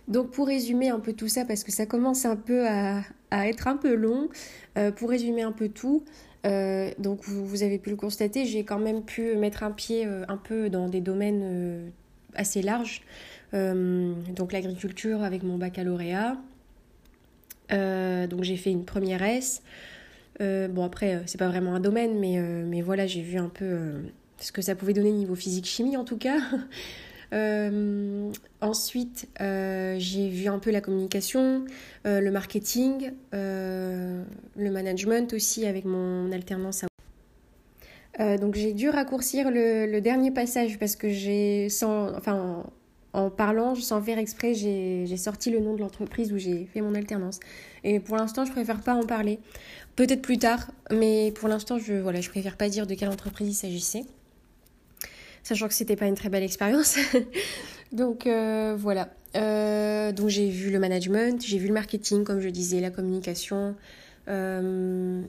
Donc 0.08 0.32
pour 0.32 0.48
résumer 0.48 0.90
un 0.90 1.00
peu 1.00 1.14
tout 1.14 1.28
ça, 1.28 1.46
parce 1.46 1.64
que 1.64 1.72
ça 1.72 1.86
commence 1.86 2.26
un 2.26 2.38
peu 2.38 2.66
à, 2.68 3.04
être 3.32 3.68
un 3.68 3.76
peu 3.76 3.94
long, 3.94 4.30
euh, 4.78 4.92
pour 4.92 5.10
résumer 5.10 5.42
un 5.42 5.52
peu 5.52 5.68
tout, 5.68 6.04
euh, 6.46 6.92
donc 6.98 7.26
vous, 7.26 7.64
avez 7.64 7.78
pu 7.78 7.90
le 7.90 7.98
constater, 7.98 8.46
j'ai 8.46 8.64
quand 8.64 8.80
même 8.80 9.04
pu 9.04 9.36
mettre 9.36 9.64
un 9.64 9.72
pied 9.72 10.06
euh, 10.06 10.24
un 10.30 10.38
peu 10.38 10.70
dans 10.70 10.88
des 10.88 11.02
domaines 11.02 11.92
assez 12.36 12.62
larges. 12.62 13.02
donc 13.54 14.52
l'agriculture 14.52 15.24
avec 15.24 15.44
mon 15.44 15.58
baccalauréat. 15.58 16.38
donc 17.70 18.44
j'ai 18.44 18.58
fait 18.58 18.72
une 18.72 18.86
première 18.86 19.24
S. 19.24 19.62
bon 20.40 20.84
après 20.84 21.22
c'est 21.26 21.40
pas 21.40 21.48
vraiment 21.48 21.76
un 21.76 21.80
domaine, 21.80 22.20
mais, 22.20 22.40
mais 22.40 22.82
voilà 22.82 23.08
j'ai 23.08 23.22
vu 23.22 23.38
un 23.38 23.50
peu 23.50 23.94
ce 24.40 24.52
que 24.52 24.62
ça 24.62 24.76
pouvait 24.76 24.94
donner 24.94 25.12
niveau 25.12 25.36
physique-chimie 25.36 25.98
en 25.98 26.04
tout 26.04 26.18
cas. 26.18 26.38
Euh, 27.34 28.32
ensuite, 28.62 29.28
euh, 29.42 29.96
j'ai 30.00 30.30
vu 30.30 30.48
un 30.48 30.60
peu 30.60 30.72
la 30.72 30.82
communication, 30.82 31.66
euh, 32.06 32.22
le 32.22 32.32
marketing, 32.32 33.12
le 33.34 34.24
management 34.58 35.34
aussi 35.34 35.66
avec 35.66 35.86
mon 35.86 36.32
alternance 36.32 36.86
donc 38.42 38.56
j'ai 38.56 38.74
dû 38.74 38.90
raccourcir 38.90 39.52
le, 39.52 40.00
dernier 40.00 40.32
passage 40.32 40.80
parce 40.80 40.96
que 40.96 41.10
j'ai, 41.10 41.70
sans, 41.70 42.16
enfin, 42.16 42.64
en, 43.14 43.30
parlant, 43.30 43.76
sans 43.76 44.02
faire 44.02 44.18
exprès, 44.18 44.54
j'ai 44.54 45.18
sorti 45.18 45.50
le 45.50 45.60
nom 45.60 45.74
de 45.76 45.80
l'entreprise 45.80 46.32
où 46.32 46.38
j'ai 46.38 46.66
fait 46.66 46.82
mon 46.82 46.94
alternance. 46.96 47.40
Et 47.84 48.00
pour 48.00 48.18
l'instant, 48.18 48.46
je 48.46 48.52
préfère 48.52 48.82
pas 48.82 48.94
en 48.94 49.06
parler. 49.06 49.40
Peut-être 49.96 50.22
plus 50.22 50.38
tard, 50.38 50.72
mais 50.92 51.32
pour 51.32 51.48
l'instant, 51.48 51.80
je 51.80 51.94
voilà, 51.94 52.20
préfère 52.22 52.58
pas 52.58 52.70
dire 52.70 52.86
de 52.86 52.94
quelle 52.94 53.10
entreprise 53.10 53.48
il 53.48 53.54
s'agissait 53.56 54.04
sachant 55.48 55.68
que 55.70 55.74
c'était 55.74 55.96
pas 55.96 56.08
une 56.08 56.16
très 56.16 56.30
belle 56.30 56.44
expérience. 56.44 56.98
donc 57.92 58.28
euh, 58.28 58.76
voilà. 58.78 59.10
Euh, 59.36 60.12
donc 60.12 60.28
j'ai 60.30 60.50
vu 60.50 60.72
le 60.72 60.80
management, 60.80 61.42
j'ai 61.46 61.58
vu 61.58 61.68
le 61.68 61.74
marketing, 61.74 62.24
comme 62.24 62.42
je 62.42 62.50
disais, 62.50 62.82
la 62.82 62.92
communication. 62.92 63.76
Euh, 64.28 65.22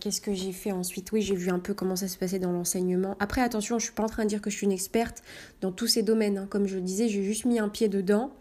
qu'est-ce 0.00 0.20
que 0.20 0.32
j'ai 0.34 0.52
fait 0.52 0.72
ensuite? 0.72 1.12
Oui, 1.12 1.22
j'ai 1.22 1.34
vu 1.34 1.50
un 1.50 1.58
peu 1.58 1.74
comment 1.74 1.96
ça 1.96 2.08
se 2.08 2.18
passait 2.18 2.38
dans 2.38 2.52
l'enseignement. 2.52 3.16
Après, 3.20 3.40
attention, 3.40 3.78
je 3.78 3.84
suis 3.84 3.94
pas 3.94 4.02
en 4.02 4.08
train 4.08 4.24
de 4.24 4.28
dire 4.28 4.40
que 4.40 4.50
je 4.50 4.56
suis 4.56 4.66
une 4.66 4.72
experte 4.72 5.22
dans 5.60 5.72
tous 5.72 5.86
ces 5.86 6.02
domaines. 6.02 6.38
Hein. 6.38 6.46
Comme 6.50 6.66
je 6.66 6.76
le 6.76 6.82
disais, 6.82 7.08
j'ai 7.08 7.22
juste 7.22 7.44
mis 7.44 7.58
un 7.58 7.68
pied 7.68 7.88
dedans. 7.88 8.32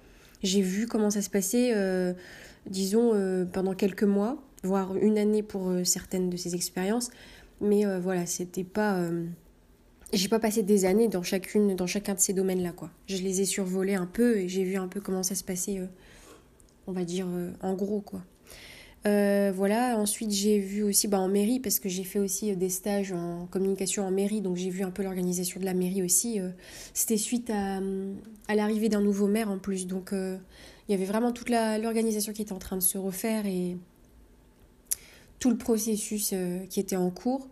J'ai 0.44 0.62
vu 0.62 0.88
comment 0.88 1.10
ça 1.10 1.22
se 1.22 1.30
passait, 1.30 1.74
disons, 2.68 3.14
pendant 3.52 3.74
quelques 3.74 4.04
mois, 4.04 4.38
voire 4.64 4.96
une 4.96 5.18
année 5.18 5.42
pour 5.42 5.72
certaines 5.84 6.30
de 6.30 6.38
ces 6.38 6.54
expériences. 6.54 7.10
Mais 7.60 7.86
voilà, 8.00 8.28
c'était 8.28 8.64
pas 8.64 9.10
j'ai 10.14 10.30
pas 10.30 10.40
passé 10.40 10.64
des 10.64 10.86
années 10.86 11.08
dans 11.08 11.24
chacune 11.24 11.76
dans 11.76 11.88
chacun 11.88 12.14
de 12.14 12.20
ces 12.20 12.34
domaines 12.34 12.64
là 12.64 12.72
quoi 12.72 12.90
je 13.08 13.18
les 13.18 13.42
ai 13.42 13.46
survolés 13.46 13.96
un 13.96 14.06
peu 14.06 14.38
et 14.38 14.48
j'ai 14.48 14.64
vu 14.64 14.78
un 14.78 14.88
peu 14.88 15.02
comment 15.02 15.24
ça 15.24 15.36
se 15.36 15.44
passait 15.44 15.80
euh, 15.80 15.88
on 16.88 16.92
va 16.92 17.04
dire 17.04 17.28
euh, 17.30 17.52
en 17.62 17.74
gros 17.74 18.02
quoi 18.02 18.22
euh, 19.08 19.52
voilà 19.56 19.98
ensuite 19.98 20.32
j'ai 20.32 20.60
vu 20.60 20.84
aussi 20.84 21.08
bah, 21.08 21.20
en 21.20 21.28
mairie 21.28 21.60
parce 21.60 21.80
que 21.80 21.90
j'ai 21.90 22.04
fait 22.04 22.20
aussi 22.20 22.56
des 22.56 22.70
stages 22.70 23.12
en 23.12 23.48
communication 23.48 24.06
en 24.06 24.12
mairie 24.12 24.42
donc 24.42 24.58
j'ai 24.58 24.70
vu 24.70 24.84
un 24.84 24.92
peu 24.92 25.02
l'organisation 25.02 25.60
de 25.60 25.66
la 25.66 25.74
mairie 25.74 26.04
aussi 26.04 26.40
c'était 26.94 27.18
suite 27.18 27.50
à, 27.50 27.80
l'arrivée 28.54 28.90
d'un 28.90 29.02
nouveau 29.02 29.28
maire 29.28 29.50
en 29.50 29.58
plus 29.58 29.88
donc 29.88 30.10
Il 30.12 30.92
y 30.92 30.94
avait 30.94 31.06
vraiment 31.06 31.32
toute 31.32 31.50
l'organisation 31.50 32.34
qui 32.34 32.42
était 32.42 32.54
en 32.54 32.60
train 32.60 32.78
de 32.78 32.84
se 32.84 32.98
refaire 32.98 33.46
et 33.46 33.78
tout 35.40 35.50
le 35.50 35.58
processus 35.58 36.32
euh, 36.34 36.66
qui 36.70 36.80
était 36.80 36.96
en 36.96 37.10
cours. 37.10 37.48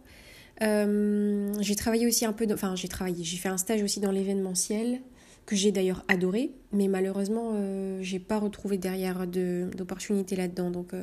Euh, 0.61 1.53
j'ai 1.59 1.75
travaillé 1.75 2.07
aussi 2.07 2.25
un 2.25 2.33
peu, 2.33 2.47
enfin 2.51 2.75
j'ai 2.75 2.87
travaillé, 2.87 3.23
j'ai 3.23 3.37
fait 3.37 3.49
un 3.49 3.57
stage 3.57 3.83
aussi 3.83 3.99
dans 3.99 4.11
l'événementiel 4.11 5.01
que 5.45 5.55
j'ai 5.55 5.71
d'ailleurs 5.71 6.03
adoré, 6.07 6.51
mais 6.71 6.87
malheureusement 6.87 7.51
euh, 7.53 7.99
j'ai 8.01 8.19
pas 8.19 8.39
retrouvé 8.39 8.77
derrière 8.77 9.27
d'opportunités 9.27 10.35
là-dedans, 10.35 10.71
donc 10.71 10.93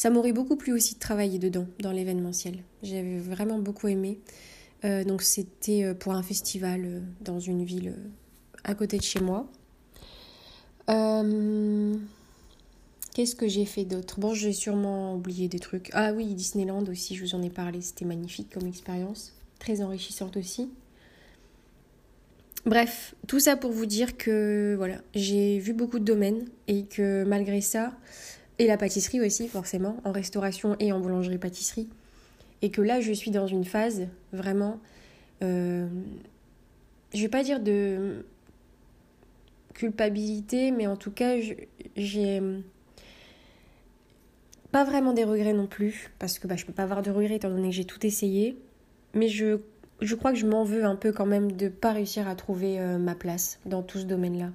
ça 0.00 0.08
m'aurait 0.08 0.32
beaucoup 0.32 0.56
plu 0.56 0.72
aussi 0.72 0.94
de 0.94 0.98
travailler 0.98 1.38
dedans, 1.38 1.66
dans 1.80 1.92
l'événementiel. 1.92 2.60
J'avais 2.82 3.18
vraiment 3.18 3.58
beaucoup 3.58 3.86
aimé. 3.86 4.18
donc 4.82 5.20
c'était 5.20 5.92
pour 5.92 6.14
un 6.14 6.22
festival 6.22 7.02
dans 7.20 7.38
une 7.38 7.64
ville 7.66 7.94
à 8.64 8.74
côté 8.74 8.96
de 8.96 9.02
chez 9.02 9.20
moi. 9.20 9.46
Qu'est-ce 13.12 13.36
que 13.36 13.46
j'ai 13.46 13.66
fait 13.66 13.84
d'autre? 13.84 14.20
Bon, 14.20 14.32
j'ai 14.32 14.54
sûrement 14.54 15.16
oublié 15.16 15.48
des 15.48 15.58
trucs. 15.58 15.90
Ah 15.92 16.14
oui, 16.14 16.32
Disneyland 16.32 16.84
aussi, 16.84 17.14
je 17.14 17.22
vous 17.22 17.34
en 17.34 17.42
ai 17.42 17.50
parlé, 17.50 17.82
c'était 17.82 18.06
magnifique 18.06 18.48
comme 18.54 18.66
expérience, 18.66 19.34
très 19.58 19.82
enrichissante 19.82 20.38
aussi. 20.38 20.70
Bref, 22.64 23.14
tout 23.26 23.38
ça 23.38 23.54
pour 23.58 23.72
vous 23.72 23.84
dire 23.84 24.16
que 24.16 24.76
voilà, 24.78 25.02
j'ai 25.14 25.58
vu 25.58 25.74
beaucoup 25.74 25.98
de 25.98 26.04
domaines 26.06 26.46
et 26.68 26.84
que 26.84 27.22
malgré 27.24 27.60
ça, 27.60 27.92
et 28.60 28.66
la 28.66 28.76
pâtisserie 28.76 29.20
aussi 29.20 29.48
forcément, 29.48 29.96
en 30.04 30.12
restauration 30.12 30.76
et 30.78 30.92
en 30.92 31.00
boulangerie-pâtisserie, 31.00 31.88
et 32.60 32.70
que 32.70 32.82
là 32.82 33.00
je 33.00 33.12
suis 33.12 33.30
dans 33.30 33.46
une 33.46 33.64
phase 33.64 34.06
vraiment, 34.32 34.78
euh, 35.42 35.88
je 37.14 37.22
vais 37.22 37.28
pas 37.28 37.42
dire 37.42 37.58
de 37.58 38.26
culpabilité, 39.72 40.72
mais 40.72 40.86
en 40.86 40.96
tout 40.96 41.10
cas 41.10 41.36
j'ai 41.96 42.42
pas 44.72 44.84
vraiment 44.84 45.14
des 45.14 45.24
regrets 45.24 45.54
non 45.54 45.66
plus, 45.66 46.10
parce 46.18 46.38
que 46.38 46.46
bah, 46.46 46.56
je 46.56 46.66
peux 46.66 46.72
pas 46.74 46.82
avoir 46.82 47.00
de 47.00 47.10
regrets 47.10 47.36
étant 47.36 47.48
donné 47.48 47.70
que 47.70 47.74
j'ai 47.74 47.84
tout 47.84 48.04
essayé. 48.06 48.56
Mais 49.14 49.28
je, 49.28 49.58
je 50.00 50.14
crois 50.14 50.32
que 50.32 50.38
je 50.38 50.46
m'en 50.46 50.64
veux 50.64 50.84
un 50.84 50.96
peu 50.96 51.12
quand 51.12 51.26
même 51.26 51.52
de 51.52 51.68
pas 51.68 51.92
réussir 51.92 52.28
à 52.28 52.34
trouver 52.34 52.78
euh, 52.78 52.98
ma 52.98 53.14
place 53.14 53.58
dans 53.64 53.82
tout 53.82 53.98
ce 53.98 54.04
domaine-là, 54.04 54.50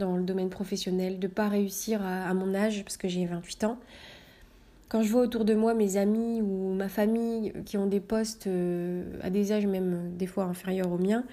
dans 0.00 0.16
le 0.16 0.24
domaine 0.24 0.50
professionnel, 0.50 1.20
de 1.20 1.28
pas 1.28 1.48
réussir 1.48 2.04
à, 2.04 2.34
mon 2.34 2.54
âge, 2.54 2.82
parce 2.82 2.96
que 2.96 3.06
j'ai 3.06 3.26
28 3.26 3.64
ans. 3.64 3.78
Quand 4.88 5.02
je 5.02 5.12
vois 5.12 5.22
autour 5.22 5.44
de 5.44 5.54
moi 5.54 5.74
mes 5.74 5.96
amis 5.96 6.40
ou 6.42 6.74
ma 6.74 6.88
famille 6.88 7.52
qui 7.64 7.76
ont 7.76 7.86
des 7.86 8.00
postes 8.00 8.48
euh, 8.48 9.04
à 9.22 9.30
des 9.30 9.52
âges 9.52 9.66
même 9.66 9.94
euh, 9.94 10.18
des 10.18 10.26
fois 10.26 10.44
inférieurs 10.44 10.90
aux 10.90 10.98
miens, 10.98 11.24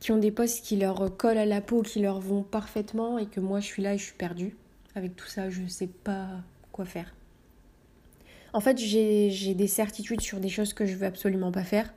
qui 0.00 0.12
ont 0.12 0.18
des 0.18 0.30
postes 0.30 0.62
qui 0.62 0.76
leur 0.76 1.16
collent 1.16 1.38
à 1.38 1.46
la 1.46 1.62
peau, 1.62 1.80
qui 1.80 2.00
leur 2.00 2.20
vont 2.20 2.42
parfaitement, 2.42 3.16
et 3.16 3.24
que 3.24 3.40
moi 3.40 3.60
je 3.60 3.66
suis 3.66 3.82
là 3.82 3.94
et 3.94 3.98
je 3.98 4.04
suis 4.04 4.16
perdue. 4.16 4.54
Avec 4.94 5.16
tout 5.16 5.26
ça, 5.26 5.48
je 5.48 5.66
sais 5.66 5.86
pas 5.86 6.26
quoi 6.72 6.84
faire. 6.84 7.14
En 8.52 8.60
fait, 8.60 8.78
j'ai 8.78 9.54
des 9.54 9.66
certitudes 9.66 10.20
sur 10.20 10.40
des 10.40 10.48
choses 10.48 10.74
que 10.74 10.84
je 10.84 10.96
veux 10.96 11.06
absolument 11.06 11.52
pas 11.52 11.64
faire, 11.64 11.92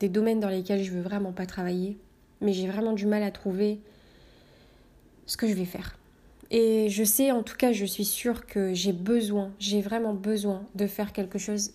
des 0.00 0.08
domaines 0.08 0.40
dans 0.40 0.48
lesquels 0.48 0.82
je 0.82 0.92
veux 0.92 1.00
vraiment 1.02 1.32
pas 1.32 1.46
travailler, 1.46 1.98
mais 2.40 2.52
j'ai 2.52 2.66
vraiment 2.66 2.92
du 2.92 3.06
mal 3.06 3.22
à 3.22 3.30
trouver 3.30 3.80
ce 5.26 5.36
que 5.36 5.46
je 5.46 5.54
vais 5.54 5.64
faire. 5.64 5.98
Et 6.50 6.88
je 6.88 7.02
sais, 7.02 7.32
en 7.32 7.42
tout 7.42 7.56
cas, 7.56 7.72
je 7.72 7.84
suis 7.84 8.04
sûre 8.04 8.46
que 8.46 8.72
j'ai 8.72 8.92
besoin, 8.92 9.52
j'ai 9.58 9.80
vraiment 9.80 10.14
besoin 10.14 10.64
de 10.74 10.86
faire 10.86 11.12
quelque 11.12 11.38
chose 11.38 11.72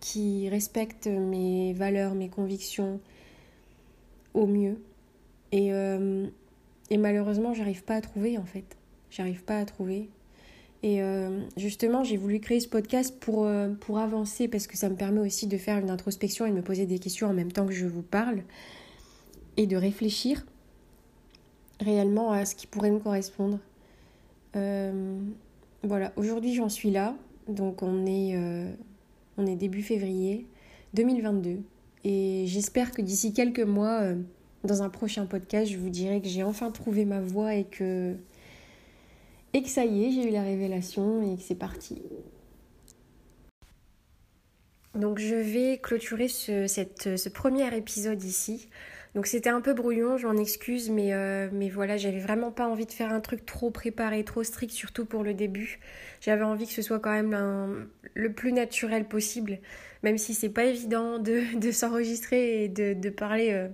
qui 0.00 0.50
respecte 0.50 1.06
mes 1.06 1.72
valeurs, 1.72 2.14
mes 2.14 2.28
convictions 2.28 3.00
au 4.34 4.46
mieux. 4.46 4.78
Et, 5.50 5.72
euh, 5.72 6.26
et 6.90 6.98
malheureusement, 6.98 7.54
j'arrive 7.54 7.84
pas 7.84 7.94
à 7.94 8.00
trouver 8.02 8.36
en 8.36 8.44
fait. 8.44 8.76
J'arrive 9.10 9.44
pas 9.44 9.58
à 9.58 9.64
trouver. 9.64 10.10
Et 10.82 11.00
euh, 11.00 11.40
justement, 11.56 12.04
j'ai 12.04 12.18
voulu 12.18 12.40
créer 12.40 12.60
ce 12.60 12.68
podcast 12.68 13.18
pour, 13.18 13.46
euh, 13.46 13.70
pour 13.70 13.98
avancer 13.98 14.48
parce 14.48 14.66
que 14.66 14.76
ça 14.76 14.90
me 14.90 14.96
permet 14.96 15.20
aussi 15.20 15.46
de 15.46 15.56
faire 15.56 15.78
une 15.78 15.88
introspection 15.88 16.44
et 16.44 16.50
de 16.50 16.56
me 16.56 16.62
poser 16.62 16.84
des 16.84 16.98
questions 16.98 17.28
en 17.28 17.32
même 17.32 17.50
temps 17.50 17.66
que 17.66 17.72
je 17.72 17.86
vous 17.86 18.02
parle 18.02 18.42
et 19.56 19.66
de 19.66 19.76
réfléchir 19.78 20.44
réellement 21.80 22.32
à 22.32 22.44
ce 22.44 22.54
qui 22.54 22.66
pourrait 22.66 22.90
me 22.90 22.98
correspondre. 22.98 23.58
Euh, 24.56 25.18
voilà, 25.82 26.12
aujourd'hui 26.16 26.54
j'en 26.54 26.68
suis 26.68 26.90
là, 26.90 27.16
donc 27.48 27.82
on 27.82 28.06
est, 28.06 28.38
on 29.36 29.46
est 29.46 29.56
début 29.56 29.82
février 29.82 30.46
2022 30.94 31.60
et 32.04 32.44
j'espère 32.46 32.92
que 32.92 33.02
d'ici 33.02 33.34
quelques 33.34 33.60
mois, 33.60 34.00
dans 34.62 34.82
un 34.82 34.88
prochain 34.88 35.26
podcast, 35.26 35.70
je 35.70 35.76
vous 35.76 35.90
dirai 35.90 36.22
que 36.22 36.28
j'ai 36.28 36.42
enfin 36.42 36.70
trouvé 36.70 37.04
ma 37.04 37.20
voie 37.20 37.54
et 37.54 37.64
que 37.64 38.16
et 39.54 39.62
que 39.62 39.68
ça 39.68 39.84
y 39.84 40.04
est, 40.04 40.10
j'ai 40.10 40.28
eu 40.28 40.32
la 40.32 40.42
révélation 40.42 41.22
et 41.22 41.36
que 41.36 41.42
c'est 41.42 41.54
parti. 41.54 42.02
Donc 44.94 45.18
je 45.18 45.34
vais 45.34 45.78
clôturer 45.78 46.28
ce, 46.28 46.66
cette, 46.66 47.16
ce 47.16 47.28
premier 47.28 47.74
épisode 47.76 48.22
ici. 48.22 48.68
Donc 49.14 49.26
c'était 49.26 49.50
un 49.50 49.60
peu 49.60 49.74
brouillon, 49.74 50.16
je 50.16 50.26
m'en 50.26 50.36
excuse, 50.36 50.90
mais, 50.90 51.14
euh, 51.14 51.48
mais 51.52 51.68
voilà, 51.68 51.96
j'avais 51.96 52.18
vraiment 52.18 52.50
pas 52.50 52.66
envie 52.66 52.86
de 52.86 52.92
faire 52.92 53.12
un 53.12 53.20
truc 53.20 53.46
trop 53.46 53.70
préparé, 53.70 54.24
trop 54.24 54.42
strict, 54.42 54.72
surtout 54.72 55.04
pour 55.04 55.22
le 55.22 55.34
début. 55.34 55.78
J'avais 56.20 56.42
envie 56.42 56.66
que 56.66 56.72
ce 56.72 56.82
soit 56.82 56.98
quand 56.98 57.12
même 57.12 57.88
le 58.14 58.32
plus 58.32 58.52
naturel 58.52 59.06
possible, 59.06 59.58
même 60.02 60.18
si 60.18 60.34
c'est 60.34 60.48
pas 60.48 60.64
évident 60.64 61.20
de, 61.20 61.42
s'enregistrer 61.70 62.64
et 62.64 62.68
de, 62.68 62.94
de 62.94 63.08
parler 63.08 63.52
euh, 63.52 63.68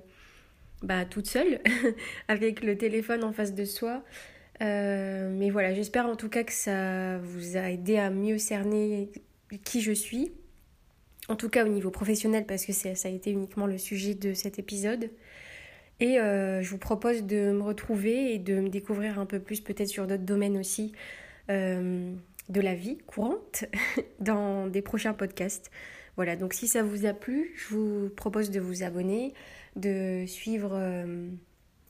bah, 0.83 1.07
toute 1.07 1.26
seule, 1.26 1.61
avec 2.29 2.62
le 2.62 2.76
téléphone 2.76 3.24
en 3.24 3.33
face 3.33 3.55
de 3.55 3.64
soi. 3.64 4.03
Euh, 4.62 5.31
mais 5.33 5.48
voilà, 5.48 5.72
j'espère 5.72 6.07
en 6.07 6.16
tout 6.16 6.29
cas 6.29 6.44
que 6.44 6.53
ça 6.53 7.16
vous 7.18 7.57
a 7.57 7.70
aidé 7.70 7.96
à 7.96 8.11
mieux 8.11 8.37
cerner 8.37 9.11
qui 9.64 9.81
je 9.81 9.92
suis. 9.92 10.33
En 11.29 11.37
tout 11.37 11.48
cas 11.48 11.64
au 11.64 11.68
niveau 11.68 11.90
professionnel, 11.90 12.44
parce 12.44 12.66
que 12.66 12.72
ça 12.72 12.90
a 12.90 13.09
été 13.09 13.31
uniquement 13.31 13.66
le 13.66 13.79
sujet 13.79 14.14
de 14.14 14.35
cet 14.35 14.59
épisode. 14.59 15.11
Et 16.00 16.18
euh, 16.18 16.62
je 16.62 16.70
vous 16.70 16.78
propose 16.78 17.24
de 17.24 17.52
me 17.52 17.62
retrouver 17.62 18.34
et 18.34 18.38
de 18.38 18.60
me 18.60 18.68
découvrir 18.68 19.18
un 19.18 19.26
peu 19.26 19.38
plus 19.38 19.60
peut-être 19.60 19.88
sur 19.88 20.06
d'autres 20.06 20.24
domaines 20.24 20.56
aussi 20.56 20.92
euh, 21.50 22.12
de 22.48 22.60
la 22.60 22.74
vie 22.74 22.98
courante 23.06 23.64
dans 24.20 24.66
des 24.66 24.82
prochains 24.82 25.12
podcasts. 25.12 25.70
Voilà, 26.16 26.36
donc 26.36 26.54
si 26.54 26.68
ça 26.68 26.82
vous 26.82 27.06
a 27.06 27.12
plu, 27.12 27.52
je 27.56 27.74
vous 27.74 28.10
propose 28.10 28.50
de 28.50 28.60
vous 28.60 28.82
abonner, 28.82 29.32
de 29.76 30.24
suivre 30.26 30.76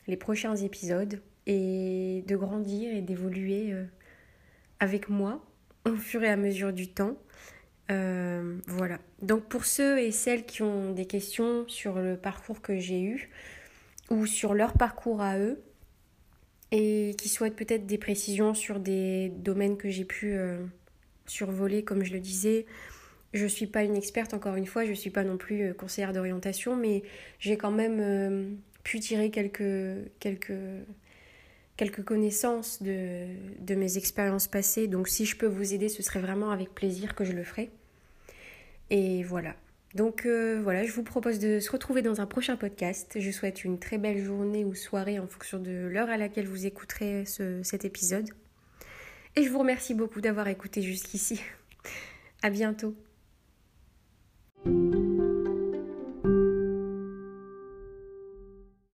les 0.06 0.16
prochains 0.16 0.56
épisodes 0.56 1.20
et 1.46 2.24
de 2.26 2.36
grandir 2.36 2.94
et 2.94 3.00
d'évoluer 3.00 3.72
euh, 3.72 3.84
avec 4.78 5.08
moi 5.08 5.44
au 5.86 5.94
fur 5.94 6.22
et 6.22 6.28
à 6.28 6.36
mesure 6.36 6.72
du 6.72 6.88
temps. 6.88 7.16
Euh, 7.90 8.58
voilà. 8.66 8.98
Donc 9.22 9.44
pour 9.48 9.64
ceux 9.64 9.98
et 9.98 10.10
celles 10.10 10.44
qui 10.44 10.62
ont 10.62 10.92
des 10.92 11.06
questions 11.06 11.64
sur 11.68 11.98
le 12.00 12.16
parcours 12.16 12.60
que 12.60 12.78
j'ai 12.78 13.00
eu 13.02 13.30
ou 14.10 14.26
sur 14.26 14.54
leur 14.54 14.72
parcours 14.72 15.20
à 15.20 15.38
eux 15.38 15.62
et 16.72 17.14
qui 17.18 17.28
souhaitent 17.28 17.56
peut-être 17.56 17.86
des 17.86 17.98
précisions 17.98 18.54
sur 18.54 18.78
des 18.80 19.30
domaines 19.30 19.76
que 19.76 19.88
j'ai 19.88 20.04
pu 20.04 20.32
euh, 20.32 20.58
survoler, 21.26 21.82
comme 21.82 22.04
je 22.04 22.12
le 22.12 22.20
disais, 22.20 22.66
je 23.32 23.44
ne 23.44 23.48
suis 23.48 23.66
pas 23.66 23.82
une 23.82 23.96
experte 23.96 24.34
encore 24.34 24.56
une 24.56 24.66
fois, 24.66 24.84
je 24.84 24.90
ne 24.90 24.94
suis 24.94 25.10
pas 25.10 25.24
non 25.24 25.36
plus 25.36 25.74
conseillère 25.74 26.12
d'orientation, 26.12 26.76
mais 26.76 27.02
j'ai 27.38 27.56
quand 27.56 27.70
même 27.70 28.58
pu 28.82 29.00
tirer 29.00 29.30
quelques, 29.30 30.08
quelques 30.18 30.52
quelques 31.80 32.04
connaissances 32.04 32.82
de, 32.82 33.24
de 33.60 33.74
mes 33.74 33.96
expériences 33.96 34.48
passées. 34.48 34.86
Donc 34.86 35.08
si 35.08 35.24
je 35.24 35.34
peux 35.34 35.46
vous 35.46 35.72
aider, 35.72 35.88
ce 35.88 36.02
serait 36.02 36.20
vraiment 36.20 36.50
avec 36.50 36.74
plaisir 36.74 37.14
que 37.14 37.24
je 37.24 37.32
le 37.32 37.42
ferai. 37.42 37.70
Et 38.90 39.22
voilà. 39.22 39.56
Donc 39.94 40.24
euh, 40.24 40.60
voilà, 40.62 40.84
je 40.84 40.92
vous 40.92 41.02
propose 41.02 41.38
de 41.38 41.58
se 41.58 41.70
retrouver 41.70 42.02
dans 42.02 42.20
un 42.20 42.26
prochain 42.26 42.56
podcast. 42.56 43.16
Je 43.18 43.30
souhaite 43.30 43.64
une 43.64 43.78
très 43.78 43.98
belle 43.98 44.22
journée 44.22 44.64
ou 44.64 44.74
soirée 44.74 45.18
en 45.18 45.26
fonction 45.26 45.58
de 45.58 45.88
l'heure 45.90 46.10
à 46.10 46.16
laquelle 46.16 46.46
vous 46.46 46.66
écouterez 46.66 47.24
cet 47.26 47.84
épisode. 47.84 48.28
Et 49.36 49.42
je 49.42 49.50
vous 49.50 49.58
remercie 49.58 49.94
beaucoup 49.94 50.20
d'avoir 50.20 50.48
écouté 50.48 50.82
jusqu'ici. 50.82 51.40
à 52.42 52.50
bientôt. 52.50 52.94